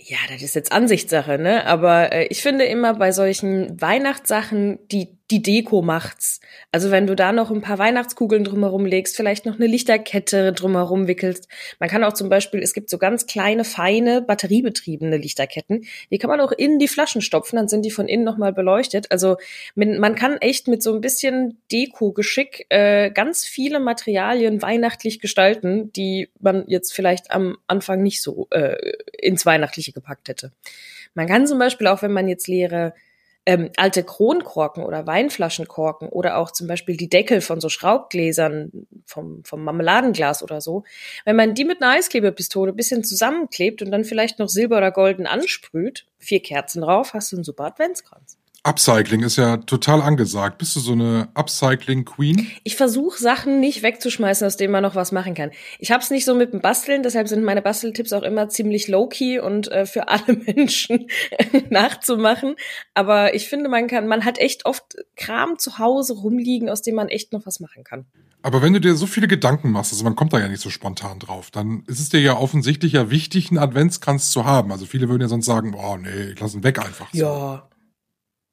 Ja, 0.00 0.18
das 0.28 0.42
ist 0.42 0.54
jetzt 0.54 0.72
Ansichtssache, 0.72 1.38
ne? 1.38 1.66
Aber 1.66 2.12
äh, 2.12 2.26
ich 2.26 2.42
finde 2.42 2.64
immer 2.64 2.94
bei 2.94 3.12
solchen 3.12 3.80
Weihnachtssachen, 3.80 4.78
die 4.90 5.19
die 5.30 5.42
Deko 5.42 5.82
macht's. 5.82 6.40
Also 6.72 6.90
wenn 6.90 7.06
du 7.06 7.14
da 7.14 7.32
noch 7.32 7.50
ein 7.50 7.60
paar 7.60 7.78
Weihnachtskugeln 7.78 8.44
drumherum 8.44 8.84
legst, 8.84 9.16
vielleicht 9.16 9.46
noch 9.46 9.56
eine 9.56 9.66
Lichterkette 9.66 10.52
drumherum 10.52 11.06
wickelst. 11.06 11.48
Man 11.78 11.88
kann 11.88 12.02
auch 12.02 12.12
zum 12.12 12.28
Beispiel, 12.28 12.60
es 12.60 12.74
gibt 12.74 12.90
so 12.90 12.98
ganz 12.98 13.26
kleine, 13.26 13.64
feine, 13.64 14.22
batteriebetriebene 14.22 15.16
Lichterketten. 15.16 15.84
Die 16.10 16.18
kann 16.18 16.30
man 16.30 16.40
auch 16.40 16.52
in 16.52 16.78
die 16.78 16.88
Flaschen 16.88 17.20
stopfen, 17.20 17.56
dann 17.56 17.68
sind 17.68 17.84
die 17.84 17.90
von 17.90 18.08
innen 18.08 18.24
nochmal 18.24 18.52
beleuchtet. 18.52 19.10
Also 19.10 19.36
man 19.74 20.14
kann 20.14 20.36
echt 20.38 20.68
mit 20.68 20.82
so 20.82 20.94
ein 20.94 21.00
bisschen 21.00 21.60
Deko-Geschick 21.70 22.66
äh, 22.68 23.10
ganz 23.10 23.44
viele 23.44 23.80
Materialien 23.80 24.62
weihnachtlich 24.62 25.20
gestalten, 25.20 25.92
die 25.92 26.28
man 26.40 26.64
jetzt 26.66 26.92
vielleicht 26.92 27.30
am 27.30 27.56
Anfang 27.66 28.02
nicht 28.02 28.22
so 28.22 28.48
äh, 28.50 28.76
ins 29.18 29.46
Weihnachtliche 29.46 29.92
gepackt 29.92 30.28
hätte. 30.28 30.52
Man 31.14 31.26
kann 31.26 31.46
zum 31.46 31.58
Beispiel 31.58 31.86
auch, 31.86 32.02
wenn 32.02 32.12
man 32.12 32.28
jetzt 32.28 32.48
leere 32.48 32.94
ähm, 33.46 33.70
alte 33.76 34.04
Kronkorken 34.04 34.84
oder 34.84 35.06
Weinflaschenkorken 35.06 36.08
oder 36.08 36.36
auch 36.36 36.50
zum 36.50 36.66
Beispiel 36.66 36.96
die 36.96 37.08
Deckel 37.08 37.40
von 37.40 37.60
so 37.60 37.68
Schraubgläsern 37.68 38.86
vom, 39.06 39.42
vom 39.44 39.64
Marmeladenglas 39.64 40.42
oder 40.42 40.60
so, 40.60 40.84
wenn 41.24 41.36
man 41.36 41.54
die 41.54 41.64
mit 41.64 41.82
einer 41.82 41.92
Eisklebepistole 41.92 42.72
bisschen 42.72 43.04
zusammenklebt 43.04 43.82
und 43.82 43.90
dann 43.90 44.04
vielleicht 44.04 44.38
noch 44.38 44.48
silber 44.48 44.78
oder 44.78 44.90
golden 44.90 45.26
ansprüht, 45.26 46.06
vier 46.18 46.40
Kerzen 46.40 46.82
drauf, 46.82 47.14
hast 47.14 47.32
du 47.32 47.36
einen 47.36 47.44
super 47.44 47.64
Adventskranz. 47.64 48.39
Upcycling 48.62 49.22
ist 49.22 49.36
ja 49.36 49.56
total 49.56 50.02
angesagt. 50.02 50.58
Bist 50.58 50.76
du 50.76 50.80
so 50.80 50.92
eine 50.92 51.28
Upcycling-Queen? 51.34 52.50
Ich 52.62 52.76
versuche 52.76 53.18
Sachen 53.18 53.58
nicht 53.58 53.82
wegzuschmeißen, 53.82 54.46
aus 54.46 54.58
denen 54.58 54.72
man 54.72 54.82
noch 54.82 54.94
was 54.94 55.12
machen 55.12 55.34
kann. 55.34 55.50
Ich 55.78 55.90
hab's 55.90 56.10
nicht 56.10 56.26
so 56.26 56.34
mit 56.34 56.52
dem 56.52 56.60
Basteln, 56.60 57.02
deshalb 57.02 57.28
sind 57.28 57.42
meine 57.42 57.62
Basteltipps 57.62 58.12
auch 58.12 58.22
immer 58.22 58.50
ziemlich 58.50 58.86
low-key 58.86 59.40
und 59.40 59.72
äh, 59.72 59.86
für 59.86 60.08
alle 60.08 60.36
Menschen 60.46 61.06
nachzumachen. 61.70 62.56
Aber 62.92 63.34
ich 63.34 63.48
finde, 63.48 63.70
man 63.70 63.86
kann, 63.86 64.06
man 64.06 64.26
hat 64.26 64.38
echt 64.38 64.66
oft 64.66 64.96
Kram 65.16 65.58
zu 65.58 65.78
Hause 65.78 66.14
rumliegen, 66.14 66.68
aus 66.68 66.82
dem 66.82 66.96
man 66.96 67.08
echt 67.08 67.32
noch 67.32 67.46
was 67.46 67.60
machen 67.60 67.82
kann. 67.82 68.04
Aber 68.42 68.62
wenn 68.62 68.72
du 68.72 68.80
dir 68.80 68.94
so 68.94 69.06
viele 69.06 69.28
Gedanken 69.28 69.70
machst, 69.70 69.92
also 69.92 70.04
man 70.04 70.16
kommt 70.16 70.32
da 70.32 70.38
ja 70.38 70.48
nicht 70.48 70.62
so 70.62 70.70
spontan 70.70 71.18
drauf, 71.18 71.50
dann 71.50 71.84
ist 71.86 72.00
es 72.00 72.08
dir 72.08 72.20
ja 72.20 72.36
offensichtlich 72.36 72.92
ja 72.92 73.10
wichtig, 73.10 73.50
einen 73.50 73.58
Adventskranz 73.58 74.30
zu 74.30 74.44
haben. 74.44 74.72
Also 74.72 74.86
viele 74.86 75.08
würden 75.08 75.22
ja 75.22 75.28
sonst 75.28 75.46
sagen, 75.46 75.74
oh 75.74 75.96
nee, 75.96 76.32
ich 76.32 76.40
lass 76.40 76.54
ihn 76.54 76.64
weg 76.64 76.78
einfach. 76.78 77.10
So. 77.12 77.18
Ja, 77.18 77.69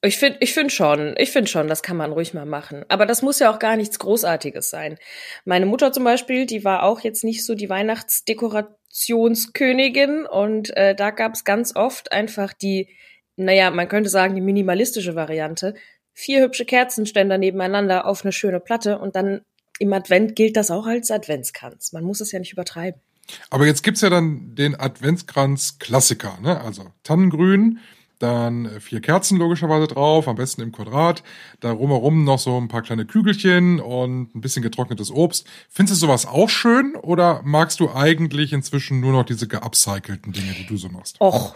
ich 0.01 0.17
finde 0.17 0.37
ich 0.41 0.53
find 0.53 0.71
schon, 0.71 1.15
ich 1.17 1.31
finde 1.31 1.49
schon, 1.49 1.67
das 1.67 1.81
kann 1.81 1.97
man 1.97 2.11
ruhig 2.11 2.31
mal 2.33 2.45
machen. 2.45 2.85
Aber 2.87 3.07
das 3.07 3.23
muss 3.23 3.39
ja 3.39 3.51
auch 3.51 3.59
gar 3.59 3.75
nichts 3.75 3.99
Großartiges 3.99 4.69
sein. 4.69 4.97
Meine 5.43 5.65
Mutter 5.65 5.91
zum 5.91 6.03
Beispiel, 6.03 6.45
die 6.45 6.63
war 6.63 6.83
auch 6.83 6.99
jetzt 7.01 7.23
nicht 7.23 7.43
so 7.45 7.55
die 7.55 7.69
Weihnachtsdekorationskönigin 7.69 10.25
und 10.25 10.75
äh, 10.77 10.93
da 10.93 11.09
gab 11.09 11.33
es 11.33 11.43
ganz 11.43 11.75
oft 11.75 12.11
einfach 12.11 12.53
die, 12.53 12.89
naja, 13.37 13.71
man 13.71 13.87
könnte 13.87 14.09
sagen, 14.09 14.35
die 14.35 14.41
minimalistische 14.41 15.15
Variante. 15.15 15.73
Vier 16.13 16.41
hübsche 16.41 16.65
Kerzenständer 16.65 17.39
nebeneinander 17.39 18.05
auf 18.05 18.23
eine 18.23 18.31
schöne 18.31 18.59
Platte 18.59 18.99
und 18.99 19.15
dann 19.15 19.41
im 19.79 19.93
Advent 19.93 20.35
gilt 20.35 20.57
das 20.57 20.71
auch 20.71 20.85
als 20.85 21.11
Adventskranz. 21.11 21.91
Man 21.91 22.03
muss 22.03 22.21
es 22.21 22.31
ja 22.31 22.39
nicht 22.39 22.53
übertreiben. 22.53 23.01
Aber 23.49 23.65
jetzt 23.65 23.83
gibt's 23.83 24.01
ja 24.01 24.09
dann 24.09 24.55
den 24.55 24.79
Adventskranz-Klassiker, 24.79 26.37
ne? 26.41 26.61
Also 26.61 26.85
Tannengrün, 27.03 27.79
dann 28.19 28.79
vier 28.79 29.01
Kerzen 29.01 29.37
logischerweise 29.37 29.87
drauf, 29.87 30.27
am 30.27 30.35
besten 30.35 30.61
im 30.61 30.71
Quadrat, 30.71 31.23
da 31.59 31.71
rumherum 31.71 32.23
noch 32.23 32.39
so 32.39 32.57
ein 32.57 32.67
paar 32.67 32.81
kleine 32.81 33.05
Kügelchen 33.05 33.79
und 33.79 34.35
ein 34.35 34.41
bisschen 34.41 34.63
getrocknetes 34.63 35.11
Obst. 35.11 35.47
Findest 35.69 36.01
du 36.01 36.07
sowas 36.07 36.25
auch 36.25 36.49
schön 36.49 36.95
oder 36.95 37.41
magst 37.43 37.79
du 37.79 37.91
eigentlich 37.91 38.53
inzwischen 38.53 38.99
nur 38.99 39.11
noch 39.11 39.23
diese 39.23 39.47
geupcycelten 39.47 40.33
Dinge, 40.33 40.53
die 40.53 40.65
du 40.65 40.77
so 40.77 40.89
machst? 40.89 41.19
Och, 41.21 41.55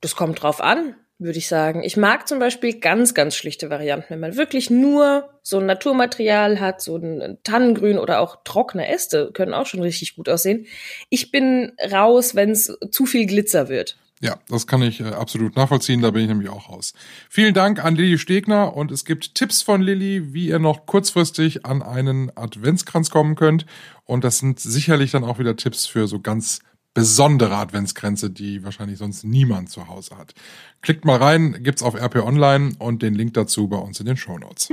das 0.00 0.16
kommt 0.16 0.42
drauf 0.42 0.60
an, 0.60 0.94
würde 1.18 1.38
ich 1.38 1.48
sagen. 1.48 1.82
Ich 1.82 1.96
mag 1.96 2.26
zum 2.26 2.38
Beispiel 2.38 2.80
ganz, 2.80 3.14
ganz 3.14 3.36
schlichte 3.36 3.70
Varianten, 3.70 4.06
wenn 4.10 4.20
man 4.20 4.36
wirklich 4.36 4.70
nur 4.70 5.30
so 5.42 5.58
ein 5.58 5.66
Naturmaterial 5.66 6.60
hat, 6.60 6.82
so 6.82 6.96
ein 6.96 7.38
Tannengrün 7.44 7.98
oder 7.98 8.20
auch 8.20 8.42
trockene 8.44 8.88
Äste 8.88 9.30
können 9.32 9.54
auch 9.54 9.66
schon 9.66 9.82
richtig 9.82 10.16
gut 10.16 10.28
aussehen. 10.28 10.66
Ich 11.08 11.30
bin 11.30 11.72
raus, 11.90 12.34
wenn 12.34 12.50
es 12.50 12.76
zu 12.90 13.06
viel 13.06 13.26
Glitzer 13.26 13.68
wird. 13.68 13.96
Ja, 14.22 14.38
das 14.48 14.68
kann 14.68 14.82
ich 14.82 15.00
äh, 15.00 15.08
absolut 15.08 15.56
nachvollziehen, 15.56 16.00
da 16.00 16.12
bin 16.12 16.22
ich 16.22 16.28
nämlich 16.28 16.48
auch 16.48 16.68
raus. 16.68 16.94
Vielen 17.28 17.54
Dank 17.54 17.84
an 17.84 17.96
Lilly 17.96 18.18
Stegner 18.18 18.76
und 18.76 18.92
es 18.92 19.04
gibt 19.04 19.34
Tipps 19.34 19.62
von 19.62 19.82
Lilly, 19.82 20.32
wie 20.32 20.46
ihr 20.46 20.60
noch 20.60 20.86
kurzfristig 20.86 21.66
an 21.66 21.82
einen 21.82 22.30
Adventskranz 22.36 23.10
kommen 23.10 23.34
könnt. 23.34 23.66
Und 24.04 24.22
das 24.22 24.38
sind 24.38 24.60
sicherlich 24.60 25.10
dann 25.10 25.24
auch 25.24 25.40
wieder 25.40 25.56
Tipps 25.56 25.86
für 25.86 26.06
so 26.06 26.20
ganz 26.20 26.60
besondere 26.94 27.56
Adventskränze, 27.56 28.30
die 28.30 28.64
wahrscheinlich 28.64 28.98
sonst 28.98 29.24
niemand 29.24 29.70
zu 29.70 29.88
Hause 29.88 30.16
hat. 30.16 30.34
Klickt 30.82 31.04
mal 31.04 31.16
rein, 31.16 31.58
gibt's 31.60 31.82
auf 31.82 31.96
RP 31.96 32.16
Online 32.24 32.74
und 32.78 33.02
den 33.02 33.14
Link 33.14 33.34
dazu 33.34 33.66
bei 33.66 33.78
uns 33.78 33.98
in 33.98 34.06
den 34.06 34.16
Show 34.16 34.38
Notes. 34.38 34.66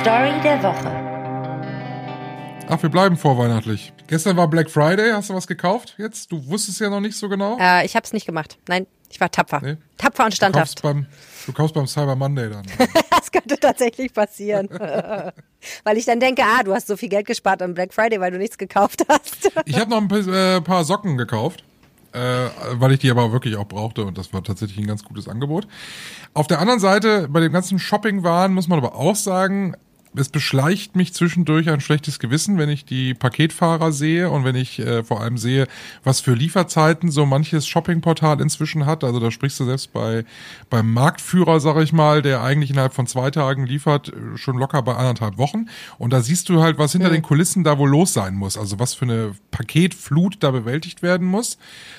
Story 0.00 0.40
der 0.42 0.62
Woche. 0.62 1.03
Ach, 2.68 2.82
wir 2.82 2.88
bleiben 2.88 3.16
vorweihnachtlich. 3.16 3.92
Gestern 4.06 4.36
war 4.36 4.48
Black 4.48 4.70
Friday. 4.70 5.10
Hast 5.12 5.28
du 5.30 5.34
was 5.34 5.46
gekauft 5.46 5.94
jetzt? 5.98 6.32
Du 6.32 6.46
wusstest 6.46 6.80
ja 6.80 6.88
noch 6.88 7.00
nicht 7.00 7.16
so 7.16 7.28
genau. 7.28 7.58
Äh, 7.60 7.84
ich 7.84 7.94
habe 7.94 8.04
es 8.04 8.12
nicht 8.12 8.26
gemacht. 8.26 8.58
Nein. 8.68 8.86
Ich 9.10 9.20
war 9.20 9.30
tapfer. 9.30 9.60
Nee? 9.62 9.76
Tapfer 9.96 10.24
und 10.24 10.32
Du 10.32 10.40
kaufst, 10.40 10.78
standhaft. 10.78 10.82
beim, 10.82 11.06
du 11.46 11.52
kaufst 11.52 11.74
beim 11.74 11.86
Cyber 11.86 12.16
Monday 12.16 12.50
dann. 12.50 12.64
Das 13.10 13.30
könnte 13.30 13.58
tatsächlich 13.58 14.12
passieren. 14.12 14.68
weil 15.84 15.96
ich 15.96 16.04
dann 16.04 16.20
denke, 16.20 16.42
ah, 16.44 16.62
du 16.62 16.74
hast 16.74 16.86
so 16.88 16.96
viel 16.96 17.08
Geld 17.08 17.26
gespart 17.26 17.62
am 17.62 17.74
Black 17.74 17.94
Friday, 17.94 18.20
weil 18.20 18.30
du 18.30 18.38
nichts 18.38 18.58
gekauft 18.58 19.04
hast. 19.08 19.50
Ich 19.66 19.78
habe 19.78 19.90
noch 19.90 19.98
ein 19.98 20.08
paar, 20.08 20.26
äh, 20.26 20.60
paar 20.60 20.84
Socken 20.84 21.16
gekauft, 21.16 21.64
äh, 22.12 22.18
weil 22.72 22.92
ich 22.92 22.98
die 23.00 23.10
aber 23.10 23.32
wirklich 23.32 23.56
auch 23.56 23.66
brauchte 23.66 24.04
und 24.04 24.18
das 24.18 24.32
war 24.32 24.42
tatsächlich 24.44 24.78
ein 24.78 24.86
ganz 24.86 25.04
gutes 25.04 25.26
Angebot. 25.28 25.66
Auf 26.34 26.46
der 26.48 26.58
anderen 26.58 26.80
Seite, 26.80 27.28
bei 27.30 27.40
dem 27.40 27.52
ganzen 27.52 27.78
Shopping-Waren 27.78 28.52
muss 28.52 28.68
man 28.68 28.78
aber 28.78 28.94
auch 28.96 29.16
sagen, 29.16 29.74
es 30.16 30.28
beschleicht 30.28 30.96
mich 30.96 31.12
zwischendurch 31.12 31.68
ein 31.68 31.80
schlechtes 31.80 32.18
Gewissen, 32.18 32.58
wenn 32.58 32.68
ich 32.68 32.84
die 32.84 33.14
Paketfahrer 33.14 33.92
sehe 33.92 34.30
und 34.30 34.44
wenn 34.44 34.54
ich 34.54 34.78
äh, 34.78 35.02
vor 35.02 35.20
allem 35.20 35.38
sehe, 35.38 35.66
was 36.04 36.20
für 36.20 36.34
Lieferzeiten 36.34 37.10
so 37.10 37.26
manches 37.26 37.66
Shoppingportal 37.66 38.40
inzwischen 38.40 38.86
hat. 38.86 39.02
Also 39.02 39.18
da 39.18 39.30
sprichst 39.30 39.58
du 39.60 39.64
selbst 39.64 39.92
bei 39.92 40.24
beim 40.70 40.92
Marktführer, 40.92 41.60
sag 41.60 41.76
ich 41.82 41.92
mal, 41.92 42.22
der 42.22 42.42
eigentlich 42.42 42.70
innerhalb 42.70 42.94
von 42.94 43.06
zwei 43.06 43.30
Tagen 43.30 43.66
liefert, 43.66 44.08
äh, 44.08 44.36
schon 44.36 44.56
locker 44.56 44.82
bei 44.82 44.94
anderthalb 44.94 45.36
Wochen. 45.38 45.66
Und 45.98 46.12
da 46.12 46.20
siehst 46.20 46.48
du 46.48 46.60
halt, 46.60 46.78
was 46.78 46.92
hinter 46.92 47.10
den 47.10 47.22
Kulissen 47.22 47.64
da 47.64 47.78
wohl 47.78 47.90
los 47.90 48.12
sein 48.12 48.34
muss. 48.34 48.56
Also 48.56 48.78
was 48.78 48.94
für 48.94 49.06
eine 49.06 49.32
Paketflut 49.50 50.36
da 50.40 50.50
bewältigt 50.50 51.02
werden 51.02 51.26
muss. 51.26 51.58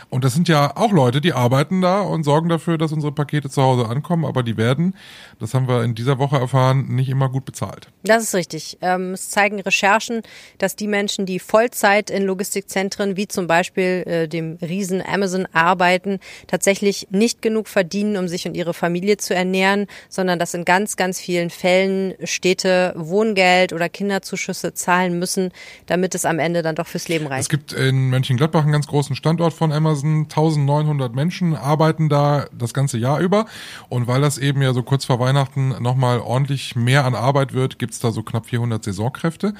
Und 0.09 0.23
das 0.23 0.33
sind 0.33 0.47
ja 0.47 0.77
auch 0.77 0.91
Leute, 0.91 1.19
die 1.19 1.33
arbeiten 1.33 1.81
da 1.81 2.01
und 2.01 2.23
sorgen 2.23 2.47
dafür, 2.47 2.77
dass 2.77 2.91
unsere 2.91 3.11
Pakete 3.11 3.49
zu 3.49 3.61
Hause 3.61 3.89
ankommen. 3.89 4.23
Aber 4.23 4.43
die 4.43 4.55
werden, 4.55 4.95
das 5.39 5.53
haben 5.53 5.67
wir 5.67 5.83
in 5.83 5.95
dieser 5.95 6.19
Woche 6.19 6.37
erfahren, 6.37 6.95
nicht 6.95 7.09
immer 7.09 7.29
gut 7.29 7.45
bezahlt. 7.45 7.89
Das 8.05 8.23
ist 8.23 8.35
richtig. 8.35 8.77
Ähm, 8.81 9.13
es 9.13 9.29
zeigen 9.29 9.59
Recherchen, 9.59 10.21
dass 10.59 10.75
die 10.75 10.87
Menschen, 10.87 11.25
die 11.25 11.39
Vollzeit 11.39 12.09
in 12.09 12.23
Logistikzentren 12.23 13.17
wie 13.17 13.27
zum 13.27 13.47
Beispiel 13.47 14.03
äh, 14.05 14.27
dem 14.27 14.57
Riesen 14.61 15.01
Amazon 15.05 15.47
arbeiten, 15.53 16.19
tatsächlich 16.47 17.07
nicht 17.09 17.41
genug 17.41 17.67
verdienen, 17.67 18.17
um 18.17 18.27
sich 18.27 18.47
und 18.47 18.55
ihre 18.55 18.73
Familie 18.73 19.17
zu 19.17 19.33
ernähren, 19.33 19.87
sondern 20.07 20.37
dass 20.39 20.53
in 20.53 20.65
ganz, 20.65 20.97
ganz 20.97 21.19
vielen 21.19 21.49
Fällen 21.49 22.13
Städte 22.23 22.93
Wohngeld 22.95 23.73
oder 23.73 23.89
Kinderzuschüsse 23.89 24.73
zahlen 24.73 25.17
müssen, 25.17 25.51
damit 25.87 26.13
es 26.15 26.25
am 26.25 26.37
Ende 26.37 26.61
dann 26.61 26.75
doch 26.75 26.87
fürs 26.87 27.07
Leben 27.07 27.25
Es 27.25 27.31
reicht. 27.31 27.49
gibt 27.49 27.73
in 27.73 28.09
Mönchengladbach 28.09 28.63
einen 28.63 28.71
ganz 28.71 28.87
großen 28.87 29.15
Standort 29.15 29.53
von 29.53 29.71
Amazon. 29.71 30.23
1900 30.23 31.15
Menschen 31.15 31.55
arbeiten 31.55 32.09
da 32.09 32.45
das 32.57 32.73
ganze 32.73 32.97
Jahr 32.97 33.19
über. 33.19 33.45
Und 33.89 34.07
weil 34.07 34.21
das 34.21 34.37
eben 34.37 34.61
ja 34.61 34.73
so 34.73 34.83
kurz 34.83 35.05
vor 35.05 35.19
Weihnachten 35.19 35.69
nochmal 35.81 36.19
ordentlich 36.19 36.75
mehr 36.75 37.05
an 37.05 37.15
Arbeit 37.15 37.53
wird, 37.53 37.79
gibt's 37.95 37.99
da 37.99 38.11
so 38.11 38.23
knapp 38.23 38.45
400 38.47 38.83
Saisonkräfte. 38.83 39.53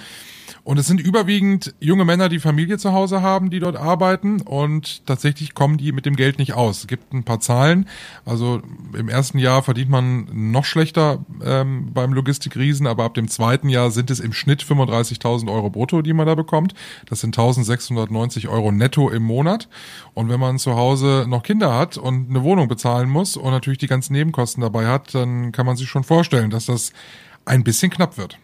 Und 0.64 0.78
es 0.78 0.86
sind 0.86 1.00
überwiegend 1.00 1.74
junge 1.80 2.06
Männer, 2.06 2.30
die 2.30 2.40
Familie 2.40 2.78
zu 2.78 2.94
Hause 2.94 3.22
haben, 3.22 3.50
die 3.50 3.60
dort 3.60 3.78
arbeiten. 3.78 4.42
Und 4.42 5.06
tatsächlich 5.06 5.56
kommen 5.56 5.78
die 5.78 5.92
mit 5.92 6.06
dem 6.06 6.16
Geld 6.16 6.38
nicht 6.38 6.54
aus. 6.54 6.80
Es 6.80 6.88
gibt 6.88 7.14
ein 7.14 7.24
paar 7.24 7.40
Zahlen. 7.40 7.88
Also 8.26 8.62
im 8.96 9.10
ersten 9.10 9.40
Jahr 9.40 9.64
verdient 9.64 9.90
man 9.90 10.28
noch 10.52 10.66
schlechter 10.66 11.26
ähm, 11.44 11.94
beim 11.94 12.14
Logistikriesen, 12.14 12.86
aber 12.86 13.06
ab 13.06 13.16
dem 13.16 13.28
zweiten 13.28 13.70
Jahr 13.70 13.90
sind 13.90 14.12
es 14.12 14.20
im 14.20 14.34
Schnitt 14.34 14.64
35.000 14.64 15.52
Euro 15.52 15.70
brutto, 15.70 16.02
die 16.02 16.14
man 16.14 16.28
da 16.28 16.36
bekommt. 16.36 16.74
Das 17.08 17.22
sind 17.22 17.38
1.690 17.38 18.48
Euro 18.50 18.72
netto 18.72 19.10
im 19.10 19.24
Monat. 19.24 19.68
Und 20.14 20.30
wenn 20.30 20.40
man 20.40 20.60
zu 20.60 20.76
Hause 20.76 21.26
noch 21.28 21.44
Kinder 21.44 21.76
hat 21.76 21.98
und 21.98 22.30
eine 22.30 22.44
Wohnung 22.44 22.68
bezahlen 22.68 23.10
muss 23.10 23.36
und 23.36 23.52
natürlich 23.52 23.80
die 23.80 23.88
ganzen 23.88 24.14
Nebenkosten 24.14 24.62
dabei 24.62 24.88
hat, 24.88 25.16
dann 25.16 25.52
kann 25.52 25.66
man 25.66 25.76
sich 25.76 25.90
schon 25.90 26.04
vorstellen, 26.04 26.50
dass 26.50 26.66
das 26.66 26.92
ein 27.46 27.64
bisschen 27.64 27.92
knapp 27.92 28.18
wird. 28.18 28.38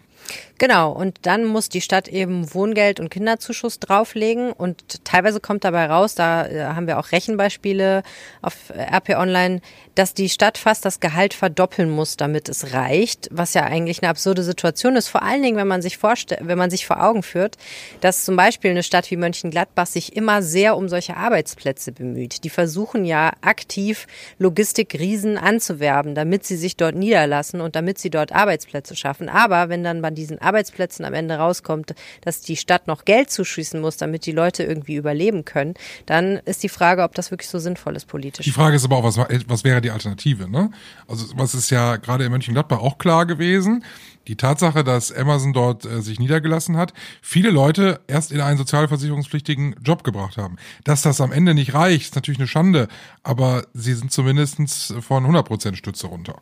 Genau, 0.62 0.92
und 0.92 1.18
dann 1.24 1.46
muss 1.46 1.70
die 1.70 1.82
Stadt 1.82 2.08
eben 2.08 2.54
Wohngeld 2.54 3.00
und 3.00 3.10
Kinderzuschuss 3.10 3.80
drauflegen 3.80 4.52
und 4.52 5.04
teilweise 5.04 5.40
kommt 5.40 5.64
dabei 5.64 5.88
raus, 5.88 6.14
da 6.14 6.46
äh, 6.46 6.66
haben 6.66 6.86
wir 6.86 7.00
auch 7.00 7.12
Rechenbeispiele 7.12 8.04
auf 8.44 8.70
äh, 8.70 8.96
RP 8.96 9.18
Online, 9.18 9.62
dass 9.96 10.14
die 10.14 10.30
Stadt 10.30 10.60
fast 10.60 10.86
das 10.86 11.00
Gehalt 11.00 11.34
verdoppeln 11.34 11.90
muss, 11.90 12.16
damit 12.16 12.48
es 12.48 12.74
reicht, 12.74 13.28
was 13.32 13.56
ja 13.56 13.64
eigentlich 13.64 14.04
eine 14.04 14.10
absurde 14.10 14.44
Situation 14.44 14.96
ist, 14.96 15.08
vor 15.08 15.24
allen 15.24 15.42
Dingen, 15.42 15.58
wenn 15.58 15.68
man 15.68 15.82
sich 15.82 15.98
vorstellt, 15.98 16.42
wenn 16.44 16.60
man 16.60 16.70
sich 16.70 16.86
vor 16.86 17.04
Augen 17.04 17.24
führt, 17.24 17.58
dass 18.00 18.24
zum 18.24 18.36
Beispiel 18.36 18.70
eine 18.70 18.84
Stadt 18.84 19.10
wie 19.10 19.18
Mönchengladbach 19.18 19.88
sich 19.88 20.16
immer 20.16 20.44
sehr 20.44 20.78
um 20.78 20.90
solche 20.90 21.18
Arbeitsplätze 21.18 21.92
bemüht. 21.92 22.44
Die 22.44 22.50
versuchen 22.50 23.04
ja 23.04 23.32
aktiv 23.42 24.06
Logistikriesen 24.38 25.40
anzuwerben, 25.40 26.14
damit 26.14 26.46
sie 26.46 26.56
sich 26.56 26.78
dort 26.78 26.96
niederlassen 26.96 27.62
und 27.62 27.76
damit 27.76 27.98
sie 27.98 28.12
dort 28.12 28.32
Arbeitsplätze 28.32 28.96
schaffen. 28.96 29.28
Aber 29.28 29.70
wenn 29.70 29.84
dann 29.84 30.04
bei 30.04 30.12
diesen 30.12 30.40
Arbeitsplätzen 30.52 31.06
am 31.06 31.14
Ende 31.14 31.36
rauskommt, 31.36 31.96
dass 32.20 32.42
die 32.42 32.58
Stadt 32.58 32.88
noch 32.88 33.06
Geld 33.06 33.32
zuschießen 33.32 33.80
muss, 33.80 33.96
damit 33.96 34.26
die 34.26 34.34
Leute 34.34 34.64
irgendwie 34.64 34.96
überleben 34.96 35.46
können, 35.46 35.76
dann 36.06 36.42
ist 36.44 36.62
die 36.62 36.70
Frage, 36.70 37.04
ob 37.04 37.16
das 37.16 37.32
wirklich 37.32 37.50
so 37.50 37.58
sinnvoll 37.58 37.96
ist 37.96 38.06
politisch. 38.08 38.44
Die 38.44 38.52
Frage 38.52 38.76
ist 38.76 38.84
aber 38.84 38.98
auch, 38.98 39.04
was, 39.04 39.18
was 39.18 39.64
wäre 39.64 39.80
die 39.80 39.92
Alternative? 39.92 40.50
Ne? 40.50 40.72
Also 41.08 41.26
was 41.36 41.56
ist 41.56 41.70
ja 41.70 41.96
gerade 41.96 42.26
in 42.26 42.32
Mönchengladbach 42.32 42.80
auch 42.80 42.98
klar 42.98 43.26
gewesen, 43.26 43.86
die 44.28 44.36
Tatsache, 44.36 44.84
dass 44.84 45.12
Amazon 45.12 45.54
dort 45.54 45.86
äh, 45.86 46.02
sich 46.02 46.20
niedergelassen 46.20 46.76
hat, 46.76 46.94
viele 47.22 47.50
Leute 47.50 48.02
erst 48.08 48.32
in 48.32 48.42
einen 48.42 48.58
sozialversicherungspflichtigen 48.58 49.76
Job 49.82 50.04
gebracht 50.04 50.38
haben. 50.38 50.58
Dass 50.84 51.02
das 51.02 51.22
am 51.22 51.32
Ende 51.32 51.54
nicht 51.54 51.74
reicht, 51.74 52.08
ist 52.08 52.16
natürlich 52.16 52.40
eine 52.40 52.48
Schande, 52.48 52.90
aber 53.24 53.66
sie 53.74 53.94
sind 53.94 54.12
zumindestens 54.12 54.94
von 55.00 55.26
100% 55.26 55.76
Stütze 55.76 56.08
runter. 56.08 56.42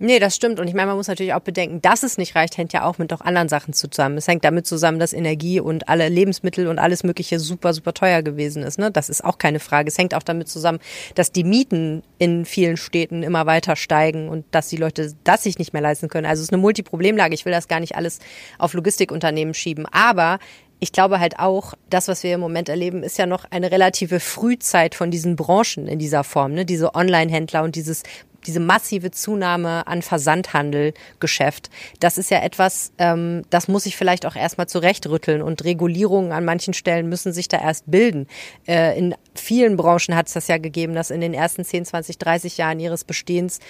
Nee, 0.00 0.18
das 0.18 0.34
stimmt. 0.34 0.58
Und 0.58 0.66
ich 0.66 0.74
meine, 0.74 0.88
man 0.88 0.96
muss 0.96 1.06
natürlich 1.06 1.34
auch 1.34 1.40
bedenken, 1.40 1.80
dass 1.80 2.02
es 2.02 2.18
nicht 2.18 2.34
reicht, 2.34 2.58
hängt 2.58 2.72
ja 2.72 2.84
auch 2.84 2.98
mit 2.98 3.12
doch 3.12 3.20
anderen 3.20 3.48
Sachen 3.48 3.72
zusammen. 3.72 4.18
Es 4.18 4.26
hängt 4.26 4.44
damit 4.44 4.66
zusammen, 4.66 4.98
dass 4.98 5.12
Energie 5.12 5.60
und 5.60 5.88
alle 5.88 6.08
Lebensmittel 6.08 6.66
und 6.66 6.80
alles 6.80 7.04
Mögliche 7.04 7.38
super, 7.38 7.72
super 7.72 7.94
teuer 7.94 8.22
gewesen 8.22 8.64
ist. 8.64 8.78
Ne? 8.78 8.90
Das 8.90 9.08
ist 9.08 9.24
auch 9.24 9.38
keine 9.38 9.60
Frage. 9.60 9.88
Es 9.88 9.96
hängt 9.96 10.14
auch 10.14 10.24
damit 10.24 10.48
zusammen, 10.48 10.80
dass 11.14 11.30
die 11.30 11.44
Mieten 11.44 12.02
in 12.18 12.44
vielen 12.44 12.76
Städten 12.76 13.22
immer 13.22 13.46
weiter 13.46 13.76
steigen 13.76 14.28
und 14.28 14.44
dass 14.50 14.68
die 14.68 14.76
Leute 14.76 15.12
das 15.22 15.44
sich 15.44 15.58
nicht 15.58 15.72
mehr 15.72 15.82
leisten 15.82 16.08
können. 16.08 16.26
Also 16.26 16.40
es 16.40 16.48
ist 16.48 16.52
eine 16.52 16.60
Multiproblemlage. 16.60 17.34
Ich 17.34 17.44
will 17.44 17.52
das 17.52 17.68
gar 17.68 17.78
nicht 17.78 17.94
alles 17.94 18.18
auf 18.58 18.74
Logistikunternehmen 18.74 19.54
schieben. 19.54 19.86
Aber 19.92 20.40
ich 20.80 20.92
glaube 20.92 21.20
halt 21.20 21.38
auch, 21.38 21.74
das, 21.88 22.08
was 22.08 22.24
wir 22.24 22.34
im 22.34 22.40
Moment 22.40 22.68
erleben, 22.68 23.02
ist 23.02 23.16
ja 23.16 23.26
noch 23.26 23.44
eine 23.50 23.70
relative 23.70 24.20
Frühzeit 24.20 24.94
von 24.94 25.10
diesen 25.10 25.36
Branchen 25.36 25.86
in 25.86 25.98
dieser 25.98 26.24
Form, 26.24 26.52
ne? 26.52 26.66
Diese 26.66 26.94
Online-Händler 26.94 27.62
und 27.62 27.76
dieses 27.76 28.02
diese 28.46 28.60
massive 28.60 29.10
Zunahme 29.10 29.86
an 29.86 30.02
Versandhandelgeschäft, 30.02 31.70
das 32.00 32.18
ist 32.18 32.30
ja 32.30 32.42
etwas, 32.42 32.92
ähm, 32.98 33.42
das 33.50 33.68
muss 33.68 33.84
sich 33.84 33.96
vielleicht 33.96 34.26
auch 34.26 34.36
erstmal 34.36 34.68
zurechtrütteln 34.68 35.42
und 35.42 35.64
Regulierungen 35.64 36.32
an 36.32 36.44
manchen 36.44 36.74
Stellen 36.74 37.08
müssen 37.08 37.32
sich 37.32 37.48
da 37.48 37.60
erst 37.60 37.90
bilden. 37.90 38.26
Äh, 38.66 38.98
in 38.98 39.14
vielen 39.34 39.76
Branchen 39.76 40.14
hat 40.14 40.28
es 40.28 40.34
das 40.34 40.48
ja 40.48 40.58
gegeben, 40.58 40.94
dass 40.94 41.10
in 41.10 41.20
den 41.20 41.34
ersten 41.34 41.64
10, 41.64 41.84
20, 41.86 42.18
30 42.18 42.58
Jahren 42.58 42.80
ihres 42.80 43.04
Bestehens 43.04 43.60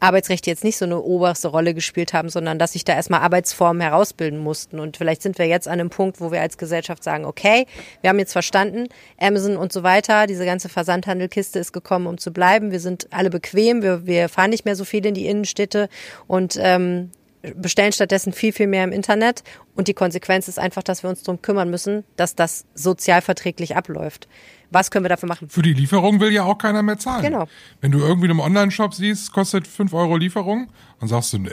Arbeitsrechte 0.00 0.50
jetzt 0.50 0.64
nicht 0.64 0.76
so 0.76 0.84
eine 0.84 1.00
oberste 1.00 1.48
Rolle 1.48 1.74
gespielt 1.74 2.12
haben, 2.12 2.28
sondern 2.28 2.58
dass 2.58 2.72
sich 2.72 2.84
da 2.84 2.94
erstmal 2.94 3.20
Arbeitsformen 3.20 3.82
herausbilden 3.82 4.38
mussten. 4.38 4.80
Und 4.80 4.96
vielleicht 4.96 5.22
sind 5.22 5.38
wir 5.38 5.46
jetzt 5.46 5.68
an 5.68 5.74
einem 5.74 5.90
Punkt, 5.90 6.20
wo 6.20 6.32
wir 6.32 6.40
als 6.40 6.58
Gesellschaft 6.58 7.04
sagen, 7.04 7.24
okay, 7.24 7.66
wir 8.00 8.10
haben 8.10 8.18
jetzt 8.18 8.32
verstanden, 8.32 8.88
Amazon 9.18 9.56
und 9.56 9.72
so 9.72 9.82
weiter, 9.82 10.26
diese 10.26 10.44
ganze 10.44 10.68
Versandhandelkiste 10.68 11.58
ist 11.58 11.72
gekommen, 11.72 12.06
um 12.06 12.18
zu 12.18 12.32
bleiben. 12.32 12.72
Wir 12.72 12.80
sind 12.80 13.08
alle 13.10 13.30
bequem, 13.30 13.82
wir, 13.82 14.06
wir 14.06 14.28
fahren 14.28 14.50
nicht 14.50 14.64
mehr 14.64 14.76
so 14.76 14.84
viel 14.84 15.04
in 15.04 15.14
die 15.14 15.26
Innenstädte 15.26 15.88
und 16.26 16.58
ähm, 16.60 17.10
bestellen 17.54 17.92
stattdessen 17.92 18.32
viel, 18.32 18.52
viel 18.52 18.66
mehr 18.66 18.84
im 18.84 18.92
Internet. 18.92 19.42
Und 19.74 19.88
die 19.88 19.94
Konsequenz 19.94 20.48
ist 20.48 20.58
einfach, 20.58 20.82
dass 20.82 21.02
wir 21.02 21.10
uns 21.10 21.22
darum 21.22 21.40
kümmern 21.42 21.70
müssen, 21.70 22.04
dass 22.16 22.34
das 22.34 22.66
sozialverträglich 22.74 23.76
abläuft. 23.76 24.28
Was 24.70 24.90
können 24.90 25.04
wir 25.04 25.08
dafür 25.08 25.28
machen? 25.28 25.48
Für 25.48 25.62
die 25.62 25.72
Lieferung 25.72 26.20
will 26.20 26.32
ja 26.32 26.44
auch 26.44 26.58
keiner 26.58 26.82
mehr 26.82 26.98
zahlen. 26.98 27.22
Genau. 27.22 27.48
Wenn 27.80 27.90
du 27.90 27.98
irgendwie 27.98 28.28
einem 28.28 28.40
Online-Shop 28.40 28.94
siehst, 28.94 29.32
kostet 29.32 29.66
5 29.66 29.92
Euro 29.94 30.16
Lieferung, 30.16 30.70
dann 31.00 31.08
sagst 31.08 31.32
du, 31.32 31.38
nee, 31.38 31.50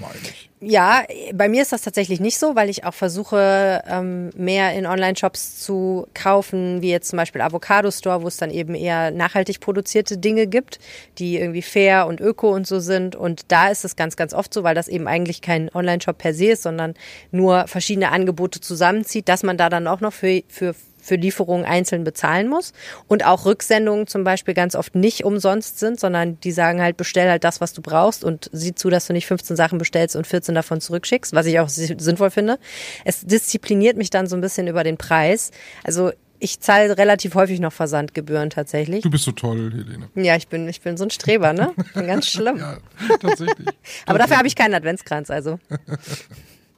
meine. 0.00 0.14
Ja, 0.60 1.04
bei 1.34 1.50
mir 1.50 1.60
ist 1.60 1.72
das 1.72 1.82
tatsächlich 1.82 2.18
nicht 2.18 2.38
so, 2.38 2.56
weil 2.56 2.70
ich 2.70 2.84
auch 2.84 2.94
versuche, 2.94 3.82
ähm, 3.86 4.30
mehr 4.36 4.72
in 4.72 4.86
Online-Shops 4.86 5.60
zu 5.60 6.06
kaufen, 6.14 6.80
wie 6.80 6.90
jetzt 6.90 7.10
zum 7.10 7.18
Beispiel 7.18 7.42
Avocado 7.42 7.90
Store, 7.90 8.22
wo 8.22 8.28
es 8.28 8.38
dann 8.38 8.50
eben 8.50 8.74
eher 8.74 9.10
nachhaltig 9.10 9.60
produzierte 9.60 10.16
Dinge 10.16 10.46
gibt, 10.46 10.78
die 11.18 11.36
irgendwie 11.36 11.62
fair 11.62 12.06
und 12.06 12.20
öko 12.20 12.54
und 12.54 12.66
so 12.66 12.80
sind. 12.80 13.14
Und 13.14 13.42
da 13.48 13.68
ist 13.68 13.84
es 13.84 13.96
ganz, 13.96 14.16
ganz 14.16 14.32
oft 14.32 14.54
so, 14.54 14.62
weil 14.64 14.74
das 14.74 14.88
eben 14.88 15.06
eigentlich 15.06 15.42
kein 15.42 15.70
Online-Shop 15.74 16.16
per 16.16 16.32
se 16.32 16.52
ist, 16.52 16.62
sondern 16.62 16.94
nur 17.30 17.68
verschiedene 17.68 18.10
Angebote 18.10 18.60
zusammenzieht, 18.60 19.28
dass 19.28 19.42
man 19.42 19.58
da 19.58 19.68
dann 19.68 19.86
auch 19.86 20.00
noch 20.00 20.14
für, 20.14 20.42
für 20.48 20.74
für 21.06 21.16
Lieferungen 21.16 21.64
einzeln 21.64 22.04
bezahlen 22.04 22.48
muss 22.48 22.72
und 23.08 23.24
auch 23.24 23.46
Rücksendungen 23.46 24.06
zum 24.06 24.24
Beispiel 24.24 24.54
ganz 24.54 24.74
oft 24.74 24.94
nicht 24.94 25.24
umsonst 25.24 25.78
sind, 25.78 26.00
sondern 26.00 26.38
die 26.40 26.52
sagen 26.52 26.82
halt, 26.82 26.96
bestell 26.96 27.30
halt 27.30 27.44
das, 27.44 27.60
was 27.60 27.72
du 27.72 27.82
brauchst 27.82 28.24
und 28.24 28.50
sieh 28.52 28.74
zu, 28.74 28.90
dass 28.90 29.06
du 29.06 29.12
nicht 29.12 29.26
15 29.26 29.56
Sachen 29.56 29.78
bestellst 29.78 30.16
und 30.16 30.26
14 30.26 30.54
davon 30.54 30.80
zurückschickst, 30.80 31.34
was 31.34 31.46
ich 31.46 31.60
auch 31.60 31.68
sinnvoll 31.68 32.30
finde. 32.30 32.58
Es 33.04 33.20
diszipliniert 33.24 33.96
mich 33.96 34.10
dann 34.10 34.26
so 34.26 34.36
ein 34.36 34.40
bisschen 34.40 34.66
über 34.66 34.84
den 34.84 34.96
Preis. 34.96 35.50
Also 35.84 36.12
ich 36.38 36.60
zahle 36.60 36.96
relativ 36.98 37.34
häufig 37.34 37.60
noch 37.60 37.72
Versandgebühren 37.72 38.50
tatsächlich. 38.50 39.02
Du 39.02 39.10
bist 39.10 39.24
so 39.24 39.32
toll, 39.32 39.72
Helene. 39.72 40.08
Ja, 40.14 40.36
ich 40.36 40.48
bin, 40.48 40.68
ich 40.68 40.80
bin 40.80 40.96
so 40.96 41.04
ein 41.04 41.10
Streber, 41.10 41.52
ne? 41.52 41.72
Ich 41.78 41.92
bin 41.92 42.06
ganz 42.06 42.26
schlimm. 42.28 42.56
Ja, 42.66 42.78
tatsächlich. 43.18 43.68
Aber 44.06 44.18
dafür 44.18 44.38
habe 44.38 44.48
ich 44.48 44.56
keinen 44.56 44.74
Adventskranz, 44.74 45.30
also. 45.30 45.58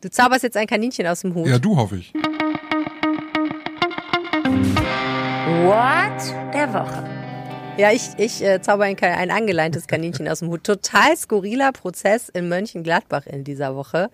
Du 0.00 0.08
zauberst 0.08 0.44
jetzt 0.44 0.56
ein 0.56 0.68
Kaninchen 0.68 1.08
aus 1.08 1.23
dem 1.23 1.35
Hut. 1.35 1.49
Ja, 1.49 1.58
du 1.58 1.76
hoffe 1.76 1.97
ich. 1.97 2.12
What 5.67 6.55
der 6.55 6.73
Woche. 6.73 7.05
Ja, 7.77 7.91
ich, 7.91 8.11
ich 8.17 8.43
äh, 8.43 8.62
zauber 8.62 8.85
ein, 8.85 8.97
ein 9.00 9.31
angeleintes 9.31 9.87
Kaninchen 9.87 10.29
aus 10.29 10.38
dem 10.38 10.49
Hut. 10.49 10.62
Total 10.62 11.17
skurriler 11.17 11.73
Prozess 11.73 12.29
in 12.29 12.49
Mönchengladbach 12.49 13.27
in 13.27 13.43
dieser 13.43 13.75
Woche. 13.75 14.11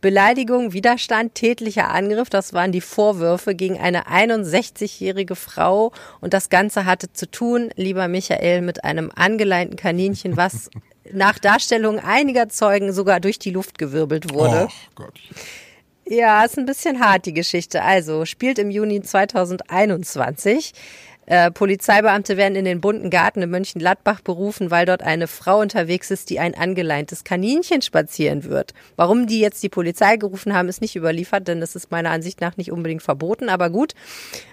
Beleidigung, 0.00 0.72
Widerstand, 0.72 1.34
tätlicher 1.34 1.88
Angriff, 1.88 2.30
das 2.30 2.52
waren 2.52 2.70
die 2.70 2.80
Vorwürfe 2.80 3.56
gegen 3.56 3.78
eine 3.78 4.06
61-jährige 4.06 5.34
Frau. 5.34 5.92
Und 6.20 6.32
das 6.32 6.48
Ganze 6.48 6.84
hatte 6.84 7.12
zu 7.12 7.28
tun, 7.28 7.70
lieber 7.74 8.06
Michael, 8.06 8.62
mit 8.62 8.84
einem 8.84 9.10
angeleinten 9.14 9.74
Kaninchen, 9.74 10.36
was 10.36 10.70
nach 11.12 11.40
Darstellung 11.40 11.98
einiger 11.98 12.48
Zeugen 12.48 12.92
sogar 12.92 13.18
durch 13.18 13.40
die 13.40 13.50
Luft 13.50 13.78
gewirbelt 13.78 14.32
wurde. 14.32 14.68
Oh 14.70 14.90
Gott. 14.94 15.14
Ja, 16.10 16.42
ist 16.42 16.56
ein 16.56 16.64
bisschen 16.64 17.00
hart, 17.00 17.26
die 17.26 17.34
Geschichte. 17.34 17.82
Also, 17.82 18.24
spielt 18.24 18.58
im 18.58 18.70
Juni 18.70 19.02
2021. 19.02 20.72
Äh, 21.26 21.50
Polizeibeamte 21.50 22.38
werden 22.38 22.56
in 22.56 22.64
den 22.64 22.80
bunten 22.80 23.10
Garten 23.10 23.42
in 23.42 23.50
Mönchengladbach 23.50 24.22
berufen, 24.22 24.70
weil 24.70 24.86
dort 24.86 25.02
eine 25.02 25.26
Frau 25.26 25.60
unterwegs 25.60 26.10
ist, 26.10 26.30
die 26.30 26.40
ein 26.40 26.54
angeleintes 26.54 27.24
Kaninchen 27.24 27.82
spazieren 27.82 28.44
wird. 28.44 28.72
Warum 28.96 29.26
die 29.26 29.38
jetzt 29.38 29.62
die 29.62 29.68
Polizei 29.68 30.16
gerufen 30.16 30.54
haben, 30.54 30.70
ist 30.70 30.80
nicht 30.80 30.96
überliefert, 30.96 31.46
denn 31.46 31.60
das 31.60 31.76
ist 31.76 31.90
meiner 31.90 32.10
Ansicht 32.10 32.40
nach 32.40 32.56
nicht 32.56 32.72
unbedingt 32.72 33.02
verboten. 33.02 33.50
Aber 33.50 33.68
gut, 33.68 33.92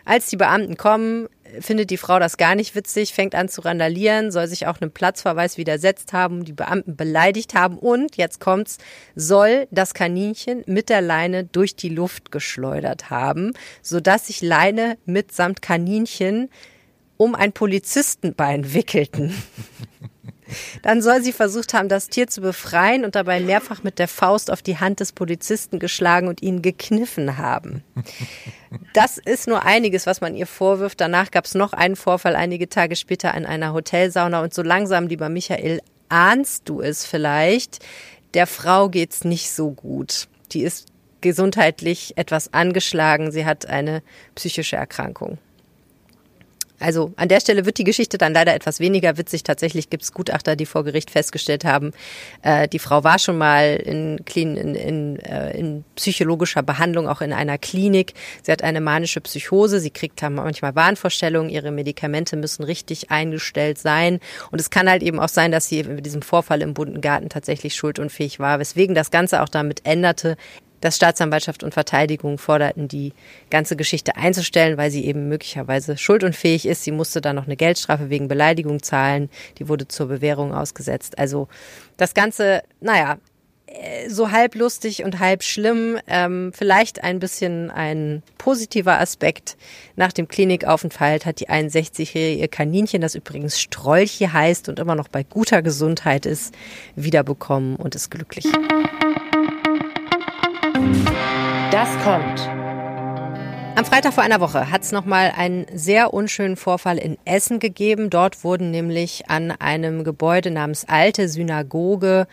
als 0.04 0.28
die 0.28 0.36
Beamten 0.36 0.76
kommen, 0.76 1.30
findet 1.60 1.90
die 1.90 1.98
Frau 1.98 2.20
das 2.20 2.38
gar 2.38 2.56
nicht 2.56 2.76
witzig, 2.76 3.14
fängt 3.14 3.36
an 3.36 3.50
zu 3.50 3.62
randalieren, 3.62 4.32
soll 4.32 4.48
sich 4.48 4.68
auch 4.68 4.80
einem 4.80 4.92
Platzverweis 4.92 5.58
widersetzt 5.58 6.14
haben, 6.14 6.46
die 6.46 6.54
Beamten 6.54 6.96
beleidigt 6.96 7.54
haben 7.54 7.78
und, 7.78 8.18
jetzt 8.18 8.40
kommt's, 8.40 8.78
soll 9.16 9.68
das 9.72 9.94
Kaninchen 9.94 10.64
mit 10.66 10.90
der 10.90 11.02
Leine 11.02 11.44
durch 11.44 11.76
die 11.76 11.90
Luft 11.90 12.32
geschleudert 12.32 13.10
haben, 13.10 13.54
sodass 13.82 14.28
sich 14.28 14.42
Leine 14.42 14.98
mitsamt 15.06 15.62
Kaninchen 15.62 16.50
um 17.18 17.36
ein 17.36 17.54
Polizistenbein 17.54 18.74
wickelten. 18.74 19.34
Dann 20.82 21.02
soll 21.02 21.22
sie 21.24 21.32
versucht 21.32 21.74
haben, 21.74 21.90
das 21.90 22.10
Tier 22.10 22.28
zu 22.28 22.42
befreien 22.42 23.06
und 23.06 23.16
dabei 23.16 23.40
mehrfach 23.40 23.84
mit 23.84 24.00
der 24.00 24.08
Faust 24.08 24.52
auf 24.52 24.62
die 24.62 24.78
Hand 24.78 25.00
des 25.00 25.12
Polizisten 25.12 25.80
geschlagen 25.80 26.28
und 26.28 26.42
ihn 26.42 26.62
gekniffen 26.62 27.38
haben. 27.38 27.84
Das 28.94 29.18
ist 29.18 29.48
nur 29.48 29.64
einiges, 29.64 30.06
was 30.06 30.22
man 30.22 30.36
ihr 30.36 30.48
vorwirft. 30.48 31.02
Danach 31.02 31.32
gab 31.32 31.46
es 31.46 31.56
noch 31.56 31.74
einen 31.74 31.96
Vorfall 31.96 32.36
einige 32.36 32.70
Tage 32.70 32.96
später 32.96 33.34
in 33.34 33.46
einer 33.46 33.74
Hotelsauna 33.74 34.42
und 34.42 34.54
so 34.54 34.62
langsam, 34.62 35.08
lieber 35.08 35.30
Michael, 35.30 35.82
ahnst 36.10 36.68
du 36.70 36.82
es 36.82 37.06
vielleicht? 37.06 37.80
Der 38.34 38.48
Frau 38.48 38.90
geht's 38.90 39.24
nicht 39.24 39.52
so 39.52 39.72
gut. 39.72 40.28
Die 40.52 40.62
ist 40.62 40.88
gesundheitlich 41.22 42.18
etwas 42.18 42.54
angeschlagen. 42.54 43.32
Sie 43.32 43.46
hat 43.46 43.66
eine 43.66 44.04
psychische 44.36 44.76
Erkrankung. 44.76 45.38
Also 46.80 47.14
an 47.16 47.30
der 47.30 47.40
Stelle 47.40 47.66
wird 47.66 47.78
die 47.78 47.84
Geschichte 47.84 48.18
dann 48.18 48.34
leider 48.34 48.54
etwas 48.54 48.80
weniger 48.80 49.18
witzig. 49.18 49.44
Tatsächlich 49.44 49.90
gibt 49.90 50.04
es 50.04 50.12
Gutachter, 50.12 50.56
die 50.56 50.66
vor 50.66 50.84
Gericht 50.84 51.10
festgestellt 51.10 51.66
haben, 51.66 51.92
äh, 52.42 52.68
die 52.68 52.80
Frau 52.80 53.04
war 53.04 53.20
schon 53.20 53.38
mal 53.38 53.76
in, 53.76 54.18
in, 54.36 54.76
in, 54.76 55.20
äh, 55.20 55.58
in 55.58 55.84
psychologischer 55.96 56.64
Behandlung, 56.64 57.08
auch 57.08 57.22
in 57.22 57.34
einer 57.34 57.58
Klinik. 57.58 58.14
Sie 58.44 58.52
hat 58.52 58.64
eine 58.64 58.82
manische 58.82 59.22
Psychose, 59.22 59.80
sie 59.80 59.92
kriegt 59.92 60.22
manchmal 60.22 60.76
Wahnvorstellungen, 60.76 61.50
ihre 61.50 61.72
Medikamente 61.72 62.36
müssen 62.36 62.64
richtig 62.64 63.12
eingestellt 63.12 63.78
sein. 63.78 64.20
Und 64.52 64.60
es 64.60 64.70
kann 64.70 64.90
halt 64.90 65.04
eben 65.04 65.20
auch 65.20 65.30
sein, 65.30 65.52
dass 65.52 65.68
sie 65.68 65.84
mit 65.84 66.06
diesem 66.06 66.22
Vorfall 66.22 66.62
im 66.62 66.74
bunten 66.74 67.02
Garten 67.02 67.30
tatsächlich 67.30 67.76
schuldunfähig 67.76 68.40
war, 68.40 68.60
weswegen 68.60 68.96
das 68.96 69.12
Ganze 69.12 69.42
auch 69.42 69.50
damit 69.50 69.86
änderte, 69.86 70.38
dass 70.82 70.96
Staatsanwaltschaft 70.98 71.64
und 71.64 71.74
Verteidigung 71.74 72.38
forderten, 72.38 72.88
die 72.88 73.14
ganze 73.50 73.76
Geschichte 73.76 74.16
einzustellen, 74.16 74.78
weil 74.78 74.92
sie 74.92 75.06
eben 75.06 75.28
möglicherweise 75.28 75.98
schuldunfähig 75.98 76.66
ist. 76.66 76.84
Sie 76.84 76.92
musste 76.92 77.22
dann 77.22 77.36
noch 77.36 77.46
eine 77.46 77.56
Geldstrafe 77.56 78.10
wegen 78.10 78.28
Beleidigung 78.28 78.82
zahlen. 78.82 79.30
Die 79.58 79.68
wurde 79.68 79.88
zur 79.88 80.08
Bewährung 80.08 80.54
ausgesetzt. 80.54 81.18
Also 81.18 81.48
das 81.98 82.14
Ganze, 82.14 82.64
naja, 82.82 83.18
äh, 83.68 84.10
so 84.10 84.32
halb 84.32 84.56
lustig 84.56 85.04
und 85.04 85.20
halb 85.20 85.44
schlimm. 85.44 85.98
Ähm, 86.08 86.52
vielleicht 86.54 87.04
ein 87.04 87.20
bisschen 87.20 87.72
ein 87.72 88.24
positiver 88.38 89.00
Aspekt. 89.00 89.58
Nach 89.96 90.12
dem 90.12 90.28
Klinikaufenthalt 90.28 91.26
hat 91.26 91.40
die 91.40 91.50
61-jährige 91.50 92.42
ihr 92.42 92.48
Kaninchen, 92.48 93.02
das 93.02 93.16
übrigens 93.16 93.60
Strolche 93.60 94.34
heißt 94.34 94.70
und 94.70 94.80
immer 94.80 94.96
noch 94.96 95.08
bei 95.08 95.24
guter 95.24 95.62
Gesundheit 95.62 96.26
ist, 96.26 96.54
wiederbekommen 96.96 97.76
und 97.76 97.96
ist 97.96 98.12
glücklich. 98.12 98.46
Kommt. 102.06 102.48
Am 103.76 103.84
Freitag 103.84 104.14
vor 104.14 104.24
einer 104.24 104.40
Woche 104.40 104.70
hat 104.70 104.84
es 104.84 104.92
nochmal 104.92 105.34
einen 105.36 105.66
sehr 105.74 106.14
unschönen 106.14 106.56
Vorfall 106.56 107.00
in 107.00 107.18
Essen 107.26 107.58
gegeben. 107.58 108.12
Dort 108.12 108.44
wurden 108.44 108.70
nämlich 108.70 109.28
an 109.28 109.50
einem 109.50 110.04
Gebäude 110.04 110.52
namens 110.52 110.86
Alte 110.88 111.28
Synagoge 111.28 112.28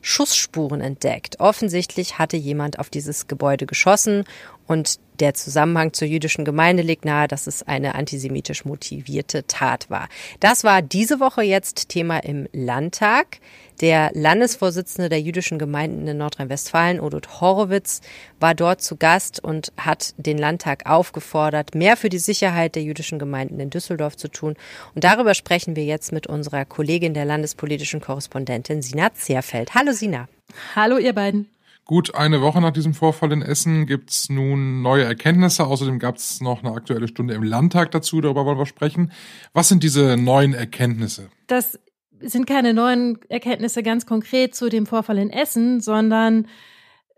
Schussspuren 0.00 0.80
entdeckt. 0.80 1.40
Offensichtlich 1.40 2.20
hatte 2.20 2.36
jemand 2.36 2.78
auf 2.78 2.88
dieses 2.88 3.26
Gebäude 3.26 3.66
geschossen 3.66 4.22
und 4.66 4.98
der 5.20 5.34
Zusammenhang 5.34 5.92
zur 5.92 6.08
jüdischen 6.08 6.44
Gemeinde 6.44 6.82
liegt 6.82 7.04
nahe, 7.04 7.28
dass 7.28 7.46
es 7.46 7.62
eine 7.62 7.94
antisemitisch 7.94 8.64
motivierte 8.64 9.46
Tat 9.46 9.88
war. 9.88 10.08
Das 10.40 10.64
war 10.64 10.82
diese 10.82 11.20
Woche 11.20 11.42
jetzt 11.42 11.88
Thema 11.88 12.18
im 12.18 12.48
Landtag. 12.52 13.38
Der 13.80 14.10
Landesvorsitzende 14.14 15.08
der 15.08 15.20
jüdischen 15.20 15.58
Gemeinden 15.58 16.06
in 16.06 16.16
Nordrhein-Westfalen, 16.18 17.00
Odot 17.00 17.40
Horowitz, 17.40 18.00
war 18.40 18.54
dort 18.54 18.80
zu 18.82 18.96
Gast 18.96 19.42
und 19.42 19.72
hat 19.76 20.14
den 20.16 20.38
Landtag 20.38 20.86
aufgefordert, 20.86 21.74
mehr 21.74 21.96
für 21.96 22.08
die 22.08 22.18
Sicherheit 22.18 22.74
der 22.74 22.82
jüdischen 22.82 23.18
Gemeinden 23.18 23.60
in 23.60 23.70
Düsseldorf 23.70 24.16
zu 24.16 24.28
tun. 24.28 24.54
Und 24.94 25.04
darüber 25.04 25.34
sprechen 25.34 25.76
wir 25.76 25.84
jetzt 25.84 26.12
mit 26.12 26.26
unserer 26.26 26.64
Kollegin 26.64 27.12
der 27.12 27.26
landespolitischen 27.26 28.00
Korrespondentin 28.00 28.80
Sina 28.80 29.12
Zerfeld. 29.14 29.74
Hallo 29.74 29.92
Sina. 29.92 30.28
Hallo 30.74 30.96
ihr 30.96 31.12
beiden. 31.12 31.55
Gut 31.88 32.16
eine 32.16 32.42
Woche 32.42 32.60
nach 32.60 32.72
diesem 32.72 32.94
Vorfall 32.94 33.30
in 33.30 33.42
Essen 33.42 33.86
gibt's 33.86 34.28
nun 34.28 34.82
neue 34.82 35.04
Erkenntnisse. 35.04 35.66
Außerdem 35.66 36.00
gab's 36.00 36.40
noch 36.40 36.64
eine 36.64 36.74
aktuelle 36.74 37.06
Stunde 37.06 37.34
im 37.34 37.44
Landtag 37.44 37.92
dazu. 37.92 38.20
Darüber 38.20 38.44
wollen 38.44 38.58
wir 38.58 38.66
sprechen. 38.66 39.12
Was 39.52 39.68
sind 39.68 39.84
diese 39.84 40.16
neuen 40.16 40.52
Erkenntnisse? 40.52 41.28
Das 41.46 41.78
sind 42.18 42.48
keine 42.48 42.74
neuen 42.74 43.20
Erkenntnisse 43.28 43.84
ganz 43.84 44.04
konkret 44.04 44.56
zu 44.56 44.68
dem 44.68 44.84
Vorfall 44.84 45.18
in 45.18 45.30
Essen, 45.30 45.80
sondern 45.80 46.48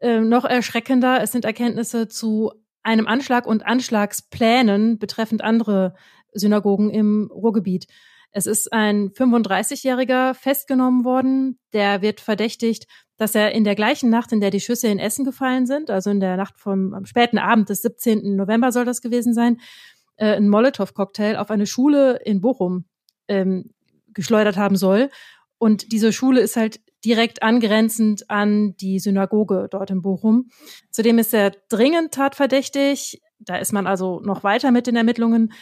äh, 0.00 0.20
noch 0.20 0.44
erschreckender, 0.44 1.22
es 1.22 1.32
sind 1.32 1.46
Erkenntnisse 1.46 2.08
zu 2.08 2.52
einem 2.82 3.06
Anschlag 3.06 3.46
und 3.46 3.64
Anschlagsplänen 3.64 4.98
betreffend 4.98 5.40
andere 5.40 5.94
Synagogen 6.34 6.90
im 6.90 7.30
Ruhrgebiet. 7.32 7.86
Es 8.30 8.46
ist 8.46 8.72
ein 8.72 9.10
35-Jähriger 9.10 10.34
festgenommen 10.34 11.04
worden, 11.04 11.58
der 11.72 12.02
wird 12.02 12.20
verdächtigt, 12.20 12.86
dass 13.16 13.34
er 13.34 13.52
in 13.52 13.64
der 13.64 13.74
gleichen 13.74 14.10
Nacht, 14.10 14.32
in 14.32 14.40
der 14.40 14.50
die 14.50 14.60
Schüsse 14.60 14.88
in 14.88 14.98
Essen 14.98 15.24
gefallen 15.24 15.66
sind, 15.66 15.90
also 15.90 16.10
in 16.10 16.20
der 16.20 16.36
Nacht 16.36 16.58
vom 16.58 16.94
am 16.94 17.04
späten 17.04 17.38
Abend 17.38 17.68
des 17.68 17.82
17. 17.82 18.36
November 18.36 18.70
soll 18.70 18.84
das 18.84 19.00
gewesen 19.00 19.34
sein, 19.34 19.58
äh, 20.16 20.36
ein 20.36 20.48
Molotow-Cocktail 20.48 21.36
auf 21.36 21.50
eine 21.50 21.66
Schule 21.66 22.20
in 22.24 22.40
Bochum 22.40 22.84
ähm, 23.28 23.70
geschleudert 24.14 24.56
haben 24.56 24.76
soll. 24.76 25.10
Und 25.58 25.92
diese 25.92 26.12
Schule 26.12 26.40
ist 26.40 26.56
halt 26.56 26.80
direkt 27.04 27.42
angrenzend 27.42 28.28
an 28.30 28.74
die 28.76 28.98
Synagoge 28.98 29.68
dort 29.70 29.90
in 29.90 30.02
Bochum. 30.02 30.50
Zudem 30.90 31.18
ist 31.18 31.34
er 31.34 31.52
dringend 31.68 32.12
tatverdächtig. 32.12 33.22
Da 33.38 33.56
ist 33.56 33.72
man 33.72 33.86
also 33.86 34.20
noch 34.20 34.42
weiter 34.42 34.70
mit 34.70 34.86
den 34.86 34.96
Ermittlungen. 34.96 35.52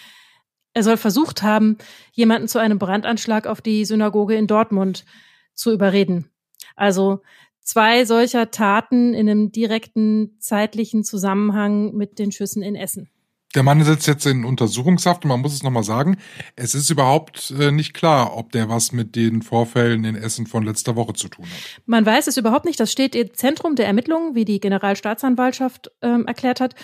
Er 0.77 0.83
soll 0.83 0.99
versucht 0.99 1.43
haben, 1.43 1.79
jemanden 2.13 2.49
zu 2.49 2.59
einem 2.59 2.79
Brandanschlag 2.79 3.47
auf 3.47 3.63
die 3.63 3.87
Synagoge 3.87 4.35
in 4.35 4.47
Dortmund 4.47 5.07
zu 5.55 5.73
überreden. 5.73 6.31
Also 6.75 7.23
zwei 7.63 8.05
solcher 8.05 8.51
Taten 8.51 9.15
in 9.15 9.27
einem 9.27 9.51
direkten 9.51 10.37
zeitlichen 10.39 11.03
Zusammenhang 11.03 11.95
mit 11.95 12.19
den 12.19 12.31
Schüssen 12.31 12.63
in 12.63 12.75
Essen. 12.75 13.09
Der 13.55 13.63
Mann 13.63 13.83
sitzt 13.83 14.07
jetzt 14.07 14.27
in 14.27 14.45
Untersuchungshaft 14.45 15.25
und 15.25 15.31
man 15.31 15.41
muss 15.41 15.55
es 15.55 15.63
nochmal 15.63 15.83
sagen, 15.83 16.19
es 16.57 16.75
ist 16.75 16.91
überhaupt 16.91 17.55
äh, 17.59 17.73
nicht 17.73 17.95
klar, 17.95 18.37
ob 18.37 18.53
der 18.53 18.69
was 18.69 18.93
mit 18.93 19.17
den 19.17 19.41
Vorfällen 19.41 20.05
in 20.05 20.15
Essen 20.15 20.47
von 20.47 20.63
letzter 20.63 20.95
Woche 20.95 21.15
zu 21.15 21.29
tun 21.29 21.47
hat. 21.47 21.83
Man 21.87 22.05
weiß 22.05 22.27
es 22.27 22.37
überhaupt 22.37 22.67
nicht. 22.67 22.79
Das 22.79 22.93
steht 22.93 23.15
im 23.15 23.33
Zentrum 23.33 23.75
der 23.75 23.87
Ermittlungen, 23.87 24.35
wie 24.35 24.45
die 24.45 24.61
Generalstaatsanwaltschaft 24.61 25.91
ähm, 26.03 26.27
erklärt 26.27 26.61
hat. 26.61 26.75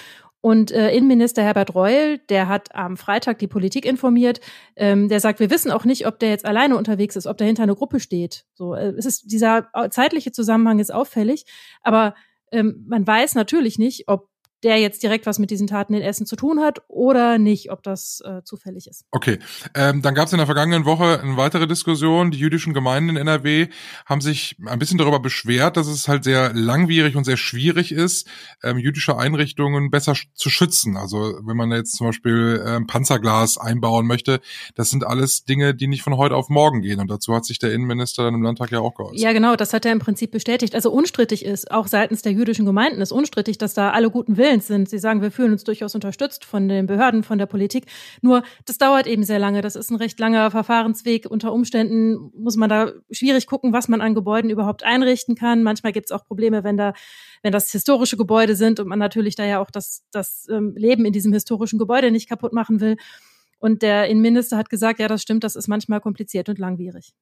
Und 0.43 0.73
äh, 0.73 0.91
Innenminister 0.91 1.45
Herbert 1.45 1.75
Reul, 1.77 2.19
der 2.29 2.49
hat 2.49 2.75
am 2.75 2.97
Freitag 2.97 3.39
die 3.39 3.47
Politik 3.47 3.87
informiert, 3.87 4.41
ähm, 4.75 5.09
der 5.09 5.21
sagt, 5.21 5.39
wir 5.39 5.51
wissen 5.51 5.71
auch 5.71 5.85
nicht, 5.85 6.05
ob 6.07 6.19
der 6.19 6.31
jetzt 6.31 6.45
alleine 6.45 6.77
unterwegs 6.77 7.15
ist, 7.15 7.29
ob 7.29 7.39
dahinter 7.39 7.63
eine 7.63 7.77
Gruppe 7.77 8.01
steht. 8.01 8.45
So, 8.55 8.75
äh, 8.75 8.93
es 8.99 9.07
ist 9.07 9.31
dieser 9.31 9.69
zeitliche 9.91 10.33
Zusammenhang 10.33 10.81
ist 10.81 10.93
auffällig, 10.93 11.47
aber 11.81 12.17
ähm, 12.51 12.85
man 12.89 13.07
weiß 13.07 13.37
natürlich 13.37 13.79
nicht, 13.79 14.09
ob 14.09 14.32
der 14.63 14.79
jetzt 14.79 15.03
direkt 15.03 15.27
was 15.27 15.39
mit 15.39 15.51
diesen 15.51 15.67
Taten 15.67 15.95
in 15.95 16.03
Essen 16.03 16.27
zu 16.27 16.37
tun 16.37 16.61
hat 16.61 16.83
oder 16.89 17.39
nicht, 17.39 17.71
ob 17.71 17.83
das 17.83 18.23
äh, 18.25 18.43
zufällig 18.45 18.87
ist. 18.87 19.05
Okay, 19.11 19.39
ähm, 19.75 20.03
dann 20.03 20.15
gab 20.15 20.27
es 20.27 20.33
in 20.33 20.39
der 20.39 20.47
vergangenen 20.47 20.85
Woche 20.85 21.21
eine 21.21 21.37
weitere 21.37 21.67
Diskussion. 21.67 22.31
Die 22.31 22.39
jüdischen 22.39 22.73
Gemeinden 22.73 23.11
in 23.11 23.17
NRW 23.17 23.69
haben 24.07 24.21
sich 24.21 24.57
ein 24.67 24.79
bisschen 24.79 24.99
darüber 24.99 25.21
beschwert, 25.21 25.77
dass 25.77 25.89
es 25.89 26.07
halt 26.09 26.25
sehr 26.25 26.53
langwierig 26.55 27.17
und 27.17 27.25
sehr 27.25 27.37
schwierig 27.37 27.93
ist, 27.93 28.29
ähm, 28.63 28.79
jüdische 28.79 29.19
Einrichtungen 29.19 29.91
besser 29.91 30.15
zu 30.35 30.51
schützen. 30.51 30.97
Also 30.97 31.41
wenn 31.45 31.57
man 31.57 31.73
jetzt 31.73 31.97
zum 31.97 32.07
Beispiel 32.07 32.63
ähm, 32.67 32.87
Panzerglas 32.87 33.59
einbauen 33.59 34.07
möchte, 34.07 34.41
das 34.75 34.91
sind 34.91 35.05
alles 35.05 35.45
Dinge, 35.45 35.75
die 35.75 35.89
nicht 35.89 36.03
von 36.03 36.17
heute 36.17 36.37
auf 36.37 36.49
morgen 36.49 36.83
gehen. 36.83 37.01
Und 37.01 37.11
dazu 37.11 37.35
hat 37.35 37.45
sich 37.45 37.59
der 37.59 37.73
Innenminister 37.73 38.25
dann 38.25 38.35
im 38.35 38.43
Landtag 38.43 38.71
ja 38.71 38.81
auch 38.81 38.95
geäußert. 38.95 39.19
Ja, 39.19 39.33
genau, 39.33 39.57
das 39.57 39.73
hat 39.73 39.85
er 39.85 39.93
im 39.93 39.99
Prinzip 39.99 40.31
bestätigt. 40.31 40.75
Also 40.75 40.93
unstrittig 40.93 41.45
ist, 41.45 41.71
auch 41.71 41.89
seitens 41.89 42.23
der 42.23 42.33
jüdischen 42.33 42.65
Gemeinden 42.65 43.01
ist 43.01 43.13
unstrittig, 43.13 43.59
dass 43.59 43.75
da 43.75 43.91
alle 43.91 44.11
guten 44.11 44.37
Willen 44.37 44.52
willens 44.53 44.67
sind. 44.67 44.89
Sie 44.89 44.99
sagen, 44.99 45.23
wir 45.23 45.31
fühlen 45.31 45.53
uns 45.53 45.65
durchaus 45.65 45.95
unterstützt 45.95 46.45
von 46.45 46.69
den 46.69 46.87
Behörden, 46.87 47.23
von 47.23 47.39
der 47.39 47.47
Politik. 47.47 47.87
Nur, 48.21 48.43
das 48.67 48.79
dauert 48.79 49.07
eben 49.07 49.25
sehr 49.25 49.39
lange. 49.39 49.63
Das 49.63 49.77
ist 49.77 49.91
ein 49.91 49.97
recht 49.97 50.19
langer 50.21 50.51
Verfahrensweg. 50.51 51.27
Unter 51.31 51.53
Umständen 51.53 52.31
muss 52.37 52.57
man 52.57 52.69
da 52.69 52.93
schwierig 53.11 53.47
gucken, 53.47 53.73
was 53.73 53.89
man 53.89 54.01
an 54.01 54.15
Gebäuden 54.15 54.51
überhaupt 54.51 54.83
einrichten 54.83 55.35
kann. 55.35 55.63
Manchmal 55.63 55.93
gibt 55.93 56.07
es 56.07 56.13
auch 56.13 56.25
Probleme, 56.25 56.65
wenn 56.65 56.77
da 56.77 56.93
wenn 57.43 57.53
das 57.53 57.73
historische 57.73 58.17
Gebäude 58.17 58.55
sind 58.55 58.79
und 58.79 58.87
man 58.87 59.01
natürlich 59.01 59.35
da 59.35 59.45
ja 59.45 59.61
auch 59.61 59.71
das, 59.73 60.05
das 60.13 60.47
ähm, 60.49 60.75
Leben 60.77 61.05
in 61.05 61.13
diesem 61.13 61.33
historischen 61.33 61.77
Gebäude 61.77 62.13
nicht 62.13 62.29
kaputt 62.29 62.53
machen 62.53 62.81
will. 62.81 62.97
Und 63.59 63.83
der 63.83 64.07
Innenminister 64.07 64.57
hat 64.57 64.71
gesagt, 64.71 65.01
ja, 65.01 65.09
das 65.09 65.23
stimmt, 65.23 65.43
das 65.43 65.57
ist 65.57 65.67
manchmal 65.67 66.01
kompliziert 66.01 66.49
und 66.49 66.61
langwierig. 66.61 67.15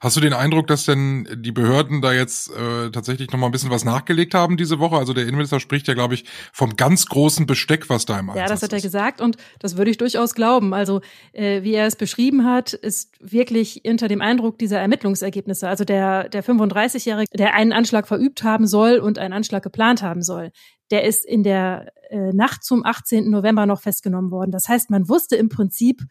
Hast 0.00 0.16
du 0.16 0.20
den 0.20 0.32
Eindruck, 0.32 0.66
dass 0.66 0.84
denn 0.84 1.28
die 1.36 1.52
Behörden 1.52 2.00
da 2.00 2.12
jetzt 2.12 2.50
äh, 2.50 2.90
tatsächlich 2.90 3.30
noch 3.30 3.38
mal 3.38 3.46
ein 3.46 3.52
bisschen 3.52 3.70
was 3.70 3.84
nachgelegt 3.84 4.34
haben 4.34 4.56
diese 4.56 4.78
Woche? 4.78 4.96
Also 4.96 5.12
der 5.12 5.24
Innenminister 5.24 5.60
spricht 5.60 5.88
ja, 5.88 5.94
glaube 5.94 6.14
ich, 6.14 6.24
vom 6.52 6.76
ganz 6.76 7.06
großen 7.06 7.46
Besteck, 7.46 7.88
was 7.88 8.06
da 8.06 8.18
im 8.18 8.30
Einsatz 8.30 8.42
Ja, 8.42 8.48
das 8.48 8.62
hat 8.62 8.72
er 8.72 8.78
ist. 8.78 8.84
gesagt 8.84 9.20
und 9.20 9.36
das 9.58 9.76
würde 9.76 9.90
ich 9.90 9.98
durchaus 9.98 10.34
glauben. 10.34 10.74
Also 10.74 11.00
äh, 11.32 11.62
wie 11.62 11.74
er 11.74 11.86
es 11.86 11.96
beschrieben 11.96 12.44
hat, 12.44 12.72
ist 12.72 13.12
wirklich 13.20 13.82
unter 13.86 14.08
dem 14.08 14.20
Eindruck 14.20 14.58
dieser 14.58 14.78
Ermittlungsergebnisse. 14.78 15.68
Also 15.68 15.84
der, 15.84 16.28
der 16.28 16.44
35-Jährige, 16.44 17.36
der 17.36 17.54
einen 17.54 17.72
Anschlag 17.72 18.06
verübt 18.06 18.42
haben 18.42 18.66
soll 18.66 18.98
und 18.98 19.18
einen 19.18 19.32
Anschlag 19.32 19.62
geplant 19.62 20.02
haben 20.02 20.22
soll, 20.22 20.52
der 20.90 21.04
ist 21.04 21.24
in 21.24 21.42
der 21.42 21.92
äh, 22.10 22.32
Nacht 22.32 22.64
zum 22.64 22.84
18. 22.84 23.30
November 23.30 23.66
noch 23.66 23.80
festgenommen 23.80 24.30
worden. 24.30 24.52
Das 24.52 24.68
heißt, 24.68 24.90
man 24.90 25.08
wusste 25.08 25.36
im 25.36 25.48
Prinzip 25.48 26.02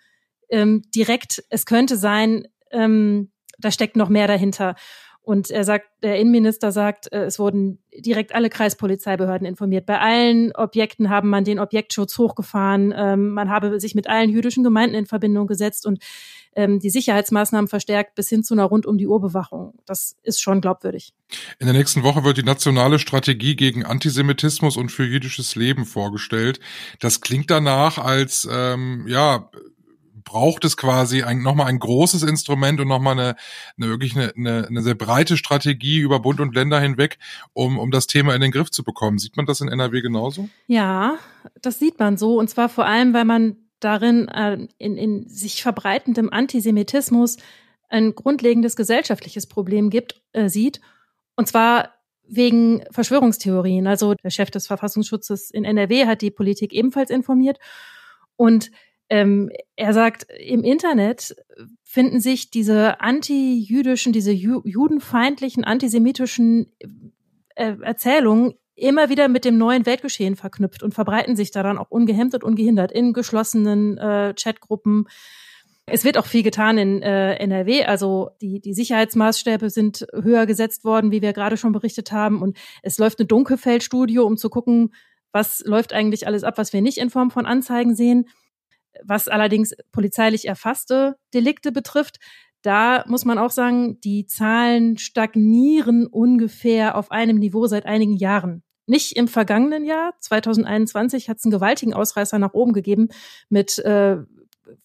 ähm, 0.49 0.83
direkt, 0.93 1.43
es 1.49 1.65
könnte 1.65 1.97
sein, 1.97 2.47
ähm, 2.71 3.31
da 3.59 3.71
steckt 3.71 3.95
noch 3.95 4.09
mehr 4.09 4.27
dahinter. 4.27 4.75
Und 5.25 5.49
er 5.49 5.63
sagt, 5.63 5.87
der 6.03 6.19
Innenminister 6.19 6.71
sagt, 6.71 7.11
äh, 7.11 7.23
es 7.23 7.39
wurden 7.39 7.79
direkt 7.97 8.35
alle 8.35 8.47
Kreispolizeibehörden 8.49 9.47
informiert. 9.47 9.87
Bei 9.87 9.99
allen 9.99 10.55
Objekten 10.55 11.09
haben 11.09 11.29
man 11.29 11.43
den 11.43 11.57
Objektschutz 11.57 12.19
hochgefahren. 12.19 12.93
Ähm, 12.95 13.29
man 13.29 13.49
habe 13.49 13.79
sich 13.79 13.95
mit 13.95 14.07
allen 14.07 14.29
jüdischen 14.29 14.63
Gemeinden 14.63 14.95
in 14.95 15.07
Verbindung 15.07 15.47
gesetzt 15.47 15.87
und 15.87 15.97
ähm, 16.55 16.79
die 16.79 16.91
Sicherheitsmaßnahmen 16.91 17.67
verstärkt 17.67 18.13
bis 18.13 18.29
hin 18.29 18.43
zu 18.43 18.53
einer 18.53 18.65
rund 18.65 18.85
um 18.85 18.99
die 18.99 19.07
Uhr 19.07 19.19
Bewachung. 19.19 19.73
Das 19.87 20.15
ist 20.21 20.41
schon 20.41 20.61
glaubwürdig. 20.61 21.11
In 21.57 21.65
der 21.65 21.75
nächsten 21.75 22.03
Woche 22.03 22.23
wird 22.23 22.37
die 22.37 22.43
nationale 22.43 22.99
Strategie 22.99 23.55
gegen 23.55 23.83
Antisemitismus 23.83 24.77
und 24.77 24.91
für 24.91 25.05
jüdisches 25.05 25.55
Leben 25.55 25.85
vorgestellt. 25.85 26.59
Das 26.99 27.21
klingt 27.21 27.49
danach, 27.49 27.97
als 27.97 28.47
ähm, 28.51 29.05
ja 29.07 29.49
braucht 30.25 30.65
es 30.65 30.75
quasi 30.75 31.23
ein, 31.23 31.41
nochmal 31.41 31.67
ein 31.67 31.79
großes 31.79 32.23
Instrument 32.23 32.81
und 32.81 32.89
nochmal 32.89 33.17
eine, 33.17 33.35
eine 33.77 33.89
wirklich 33.89 34.15
eine, 34.15 34.33
eine, 34.35 34.67
eine 34.67 34.81
sehr 34.81 34.95
breite 34.95 35.37
Strategie 35.37 35.99
über 35.99 36.19
Bund 36.19 36.41
und 36.41 36.53
Länder 36.55 36.79
hinweg, 36.79 37.17
um, 37.53 37.79
um 37.79 37.91
das 37.91 38.07
Thema 38.07 38.35
in 38.35 38.41
den 38.41 38.51
Griff 38.51 38.71
zu 38.71 38.83
bekommen. 38.83 39.19
Sieht 39.19 39.37
man 39.37 39.45
das 39.45 39.61
in 39.61 39.69
NRW 39.69 40.01
genauso? 40.01 40.49
Ja, 40.67 41.17
das 41.61 41.79
sieht 41.79 41.99
man 41.99 42.17
so. 42.17 42.37
Und 42.37 42.49
zwar 42.49 42.67
vor 42.67 42.85
allem, 42.85 43.13
weil 43.13 43.25
man 43.25 43.55
darin 43.79 44.27
äh, 44.27 44.67
in, 44.77 44.97
in 44.97 45.29
sich 45.29 45.61
verbreitendem 45.61 46.29
Antisemitismus 46.31 47.37
ein 47.87 48.15
grundlegendes 48.15 48.75
gesellschaftliches 48.75 49.47
Problem 49.47 49.89
gibt, 49.89 50.21
äh, 50.33 50.49
sieht. 50.49 50.81
Und 51.35 51.47
zwar 51.47 51.93
wegen 52.27 52.83
Verschwörungstheorien. 52.91 53.87
Also 53.87 54.15
der 54.15 54.31
Chef 54.31 54.49
des 54.49 54.67
Verfassungsschutzes 54.67 55.51
in 55.51 55.63
NRW 55.63 56.07
hat 56.07 56.21
die 56.21 56.31
Politik 56.31 56.73
ebenfalls 56.73 57.09
informiert. 57.09 57.59
Und 58.35 58.71
ähm, 59.09 59.51
er 59.75 59.93
sagt, 59.93 60.27
im 60.39 60.63
Internet 60.63 61.35
finden 61.83 62.19
sich 62.19 62.49
diese 62.49 62.99
anti-jüdischen, 63.01 64.13
diese 64.13 64.31
ju 64.31 64.61
judenfeindlichen, 64.65 65.63
antisemitischen 65.63 66.73
äh, 67.55 67.75
Erzählungen 67.81 68.55
immer 68.75 69.09
wieder 69.09 69.27
mit 69.29 69.45
dem 69.45 69.57
neuen 69.57 69.85
Weltgeschehen 69.85 70.35
verknüpft 70.35 70.83
und 70.83 70.93
verbreiten 70.93 71.35
sich 71.35 71.51
daran 71.51 71.77
auch 71.77 71.89
ungehemmt 71.89 72.33
und 72.33 72.43
ungehindert 72.43 72.91
in 72.91 73.13
geschlossenen 73.13 73.97
äh, 73.97 74.33
Chatgruppen. 74.33 75.07
Es 75.85 76.03
wird 76.03 76.17
auch 76.17 76.25
viel 76.25 76.43
getan 76.43 76.77
in 76.77 77.01
äh, 77.01 77.35
NRW, 77.35 77.85
also 77.85 78.31
die, 78.41 78.59
die 78.59 78.73
Sicherheitsmaßstäbe 78.73 79.69
sind 79.69 80.07
höher 80.13 80.47
gesetzt 80.47 80.83
worden, 80.83 81.11
wie 81.11 81.21
wir 81.21 81.31
gerade 81.31 81.57
schon 81.57 81.71
berichtet 81.71 82.11
haben. 82.11 82.41
Und 82.41 82.57
es 82.81 82.97
läuft 82.97 83.19
eine 83.19 83.27
Dunkelfeldstudie, 83.27 84.19
um 84.19 84.35
zu 84.35 84.49
gucken, 84.49 84.93
was 85.31 85.63
läuft 85.65 85.93
eigentlich 85.93 86.27
alles 86.27 86.43
ab, 86.43 86.57
was 86.57 86.73
wir 86.73 86.81
nicht 86.81 86.97
in 86.97 87.09
Form 87.09 87.29
von 87.29 87.45
Anzeigen 87.45 87.95
sehen. 87.95 88.25
Was 89.03 89.27
allerdings 89.27 89.73
polizeilich 89.91 90.47
erfasste 90.47 91.15
Delikte 91.33 91.71
betrifft, 91.71 92.17
da 92.61 93.03
muss 93.07 93.25
man 93.25 93.37
auch 93.37 93.51
sagen, 93.51 93.99
die 94.01 94.25
Zahlen 94.25 94.97
stagnieren 94.97 96.07
ungefähr 96.07 96.97
auf 96.97 97.11
einem 97.11 97.37
Niveau 97.37 97.67
seit 97.67 97.85
einigen 97.85 98.15
Jahren. 98.15 98.63
Nicht 98.87 99.15
im 99.15 99.27
vergangenen 99.27 99.85
Jahr, 99.85 100.13
2021, 100.19 101.29
hat 101.29 101.37
es 101.37 101.45
einen 101.45 101.51
gewaltigen 101.51 101.93
Ausreißer 101.93 102.39
nach 102.39 102.53
oben 102.53 102.73
gegeben 102.73 103.09
mit 103.49 103.77
äh, 103.79 104.17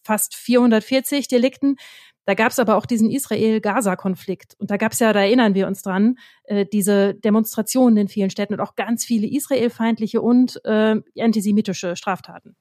fast 0.02 0.34
440 0.34 1.28
Delikten. 1.28 1.76
Da 2.26 2.34
gab 2.34 2.52
es 2.52 2.58
aber 2.58 2.76
auch 2.76 2.86
diesen 2.86 3.10
Israel-Gaza-Konflikt. 3.10 4.56
Und 4.58 4.70
da 4.70 4.76
gab 4.76 4.92
es 4.92 4.98
ja, 4.98 5.12
da 5.12 5.20
erinnern 5.20 5.54
wir 5.54 5.66
uns 5.66 5.82
dran, 5.82 6.18
äh, 6.44 6.66
diese 6.70 7.14
Demonstrationen 7.14 7.96
in 7.96 8.08
vielen 8.08 8.30
Städten 8.30 8.54
und 8.54 8.60
auch 8.60 8.76
ganz 8.76 9.04
viele 9.04 9.26
israelfeindliche 9.26 10.20
und 10.20 10.64
äh, 10.64 10.96
antisemitische 11.18 11.96
Straftaten. 11.96 12.56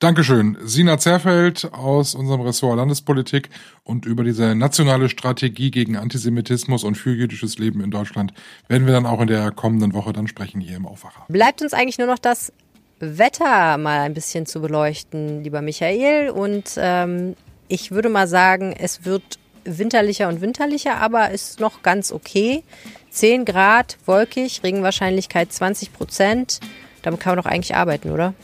Dankeschön. 0.00 0.58
Sina 0.60 0.98
Zerfeld 0.98 1.72
aus 1.72 2.14
unserem 2.14 2.40
Ressort 2.40 2.76
Landespolitik 2.76 3.48
und 3.84 4.06
über 4.06 4.24
diese 4.24 4.54
nationale 4.54 5.08
Strategie 5.08 5.70
gegen 5.70 5.96
Antisemitismus 5.96 6.84
und 6.84 6.96
für 6.96 7.14
jüdisches 7.14 7.58
Leben 7.58 7.80
in 7.80 7.90
Deutschland 7.90 8.34
werden 8.68 8.86
wir 8.86 8.92
dann 8.92 9.06
auch 9.06 9.20
in 9.20 9.28
der 9.28 9.52
kommenden 9.52 9.94
Woche 9.94 10.12
dann 10.12 10.26
sprechen 10.26 10.60
hier 10.60 10.76
im 10.76 10.86
Aufwacher. 10.86 11.24
Bleibt 11.28 11.62
uns 11.62 11.72
eigentlich 11.72 11.98
nur 11.98 12.08
noch 12.08 12.18
das 12.18 12.52
Wetter 12.98 13.78
mal 13.78 14.00
ein 14.00 14.14
bisschen 14.14 14.46
zu 14.46 14.60
beleuchten, 14.60 15.42
lieber 15.42 15.62
Michael. 15.62 16.30
Und 16.30 16.72
ähm, 16.76 17.36
ich 17.68 17.90
würde 17.90 18.08
mal 18.08 18.28
sagen, 18.28 18.74
es 18.76 19.04
wird 19.04 19.38
winterlicher 19.64 20.28
und 20.28 20.40
winterlicher, 20.40 20.96
aber 20.96 21.30
ist 21.30 21.60
noch 21.60 21.82
ganz 21.82 22.12
okay. 22.12 22.62
10 23.10 23.44
Grad, 23.44 23.96
wolkig, 24.06 24.62
Regenwahrscheinlichkeit 24.62 25.52
20 25.52 25.92
Prozent. 25.92 26.60
Damit 27.02 27.20
kann 27.20 27.36
man 27.36 27.44
doch 27.44 27.50
eigentlich 27.50 27.74
arbeiten, 27.76 28.10
oder? 28.10 28.34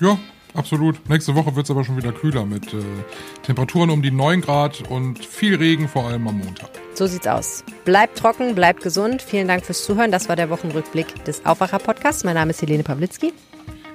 Ja, 0.00 0.18
Absolut. 0.54 1.08
Nächste 1.08 1.34
Woche 1.34 1.54
wird 1.54 1.66
es 1.66 1.70
aber 1.70 1.84
schon 1.84 1.96
wieder 1.96 2.12
kühler 2.12 2.44
mit 2.44 2.72
äh, 2.72 2.78
Temperaturen 3.42 3.90
um 3.90 4.02
die 4.02 4.10
9 4.10 4.40
Grad 4.40 4.82
und 4.90 5.24
viel 5.24 5.56
Regen, 5.56 5.88
vor 5.88 6.06
allem 6.06 6.26
am 6.28 6.38
Montag. 6.38 6.70
So 6.94 7.06
sieht's 7.06 7.26
aus. 7.26 7.64
Bleibt 7.84 8.18
trocken, 8.18 8.54
bleibt 8.54 8.82
gesund. 8.82 9.22
Vielen 9.22 9.48
Dank 9.48 9.64
fürs 9.64 9.84
Zuhören. 9.84 10.10
Das 10.10 10.28
war 10.28 10.36
der 10.36 10.50
Wochenrückblick 10.50 11.24
des 11.24 11.44
Aufwacher-Podcasts. 11.46 12.24
Mein 12.24 12.34
Name 12.34 12.50
ist 12.50 12.62
Helene 12.62 12.82
Pawlitzki. 12.82 13.32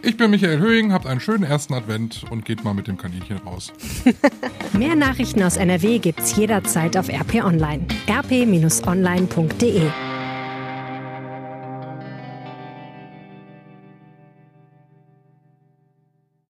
Ich 0.05 0.17
bin 0.17 0.31
Michael 0.31 0.59
Höhing, 0.59 0.91
habt 0.91 1.07
einen 1.07 1.21
schönen 1.21 1.45
ersten 1.45 1.73
Advent 1.73 2.25
und 2.29 2.43
geht 2.43 2.65
mal 2.65 2.73
mit 2.73 2.87
dem 2.87 2.97
Kaninchen 2.97 3.37
raus. 3.37 3.71
Mehr 4.73 4.95
Nachrichten 4.95 5.41
aus 5.41 5.55
NRW 5.55 5.99
gibt's 5.99 6.35
jederzeit 6.35 6.97
auf 6.97 7.07
RP 7.07 7.35
Online. 7.35 7.85
rp-online.de 8.09 9.89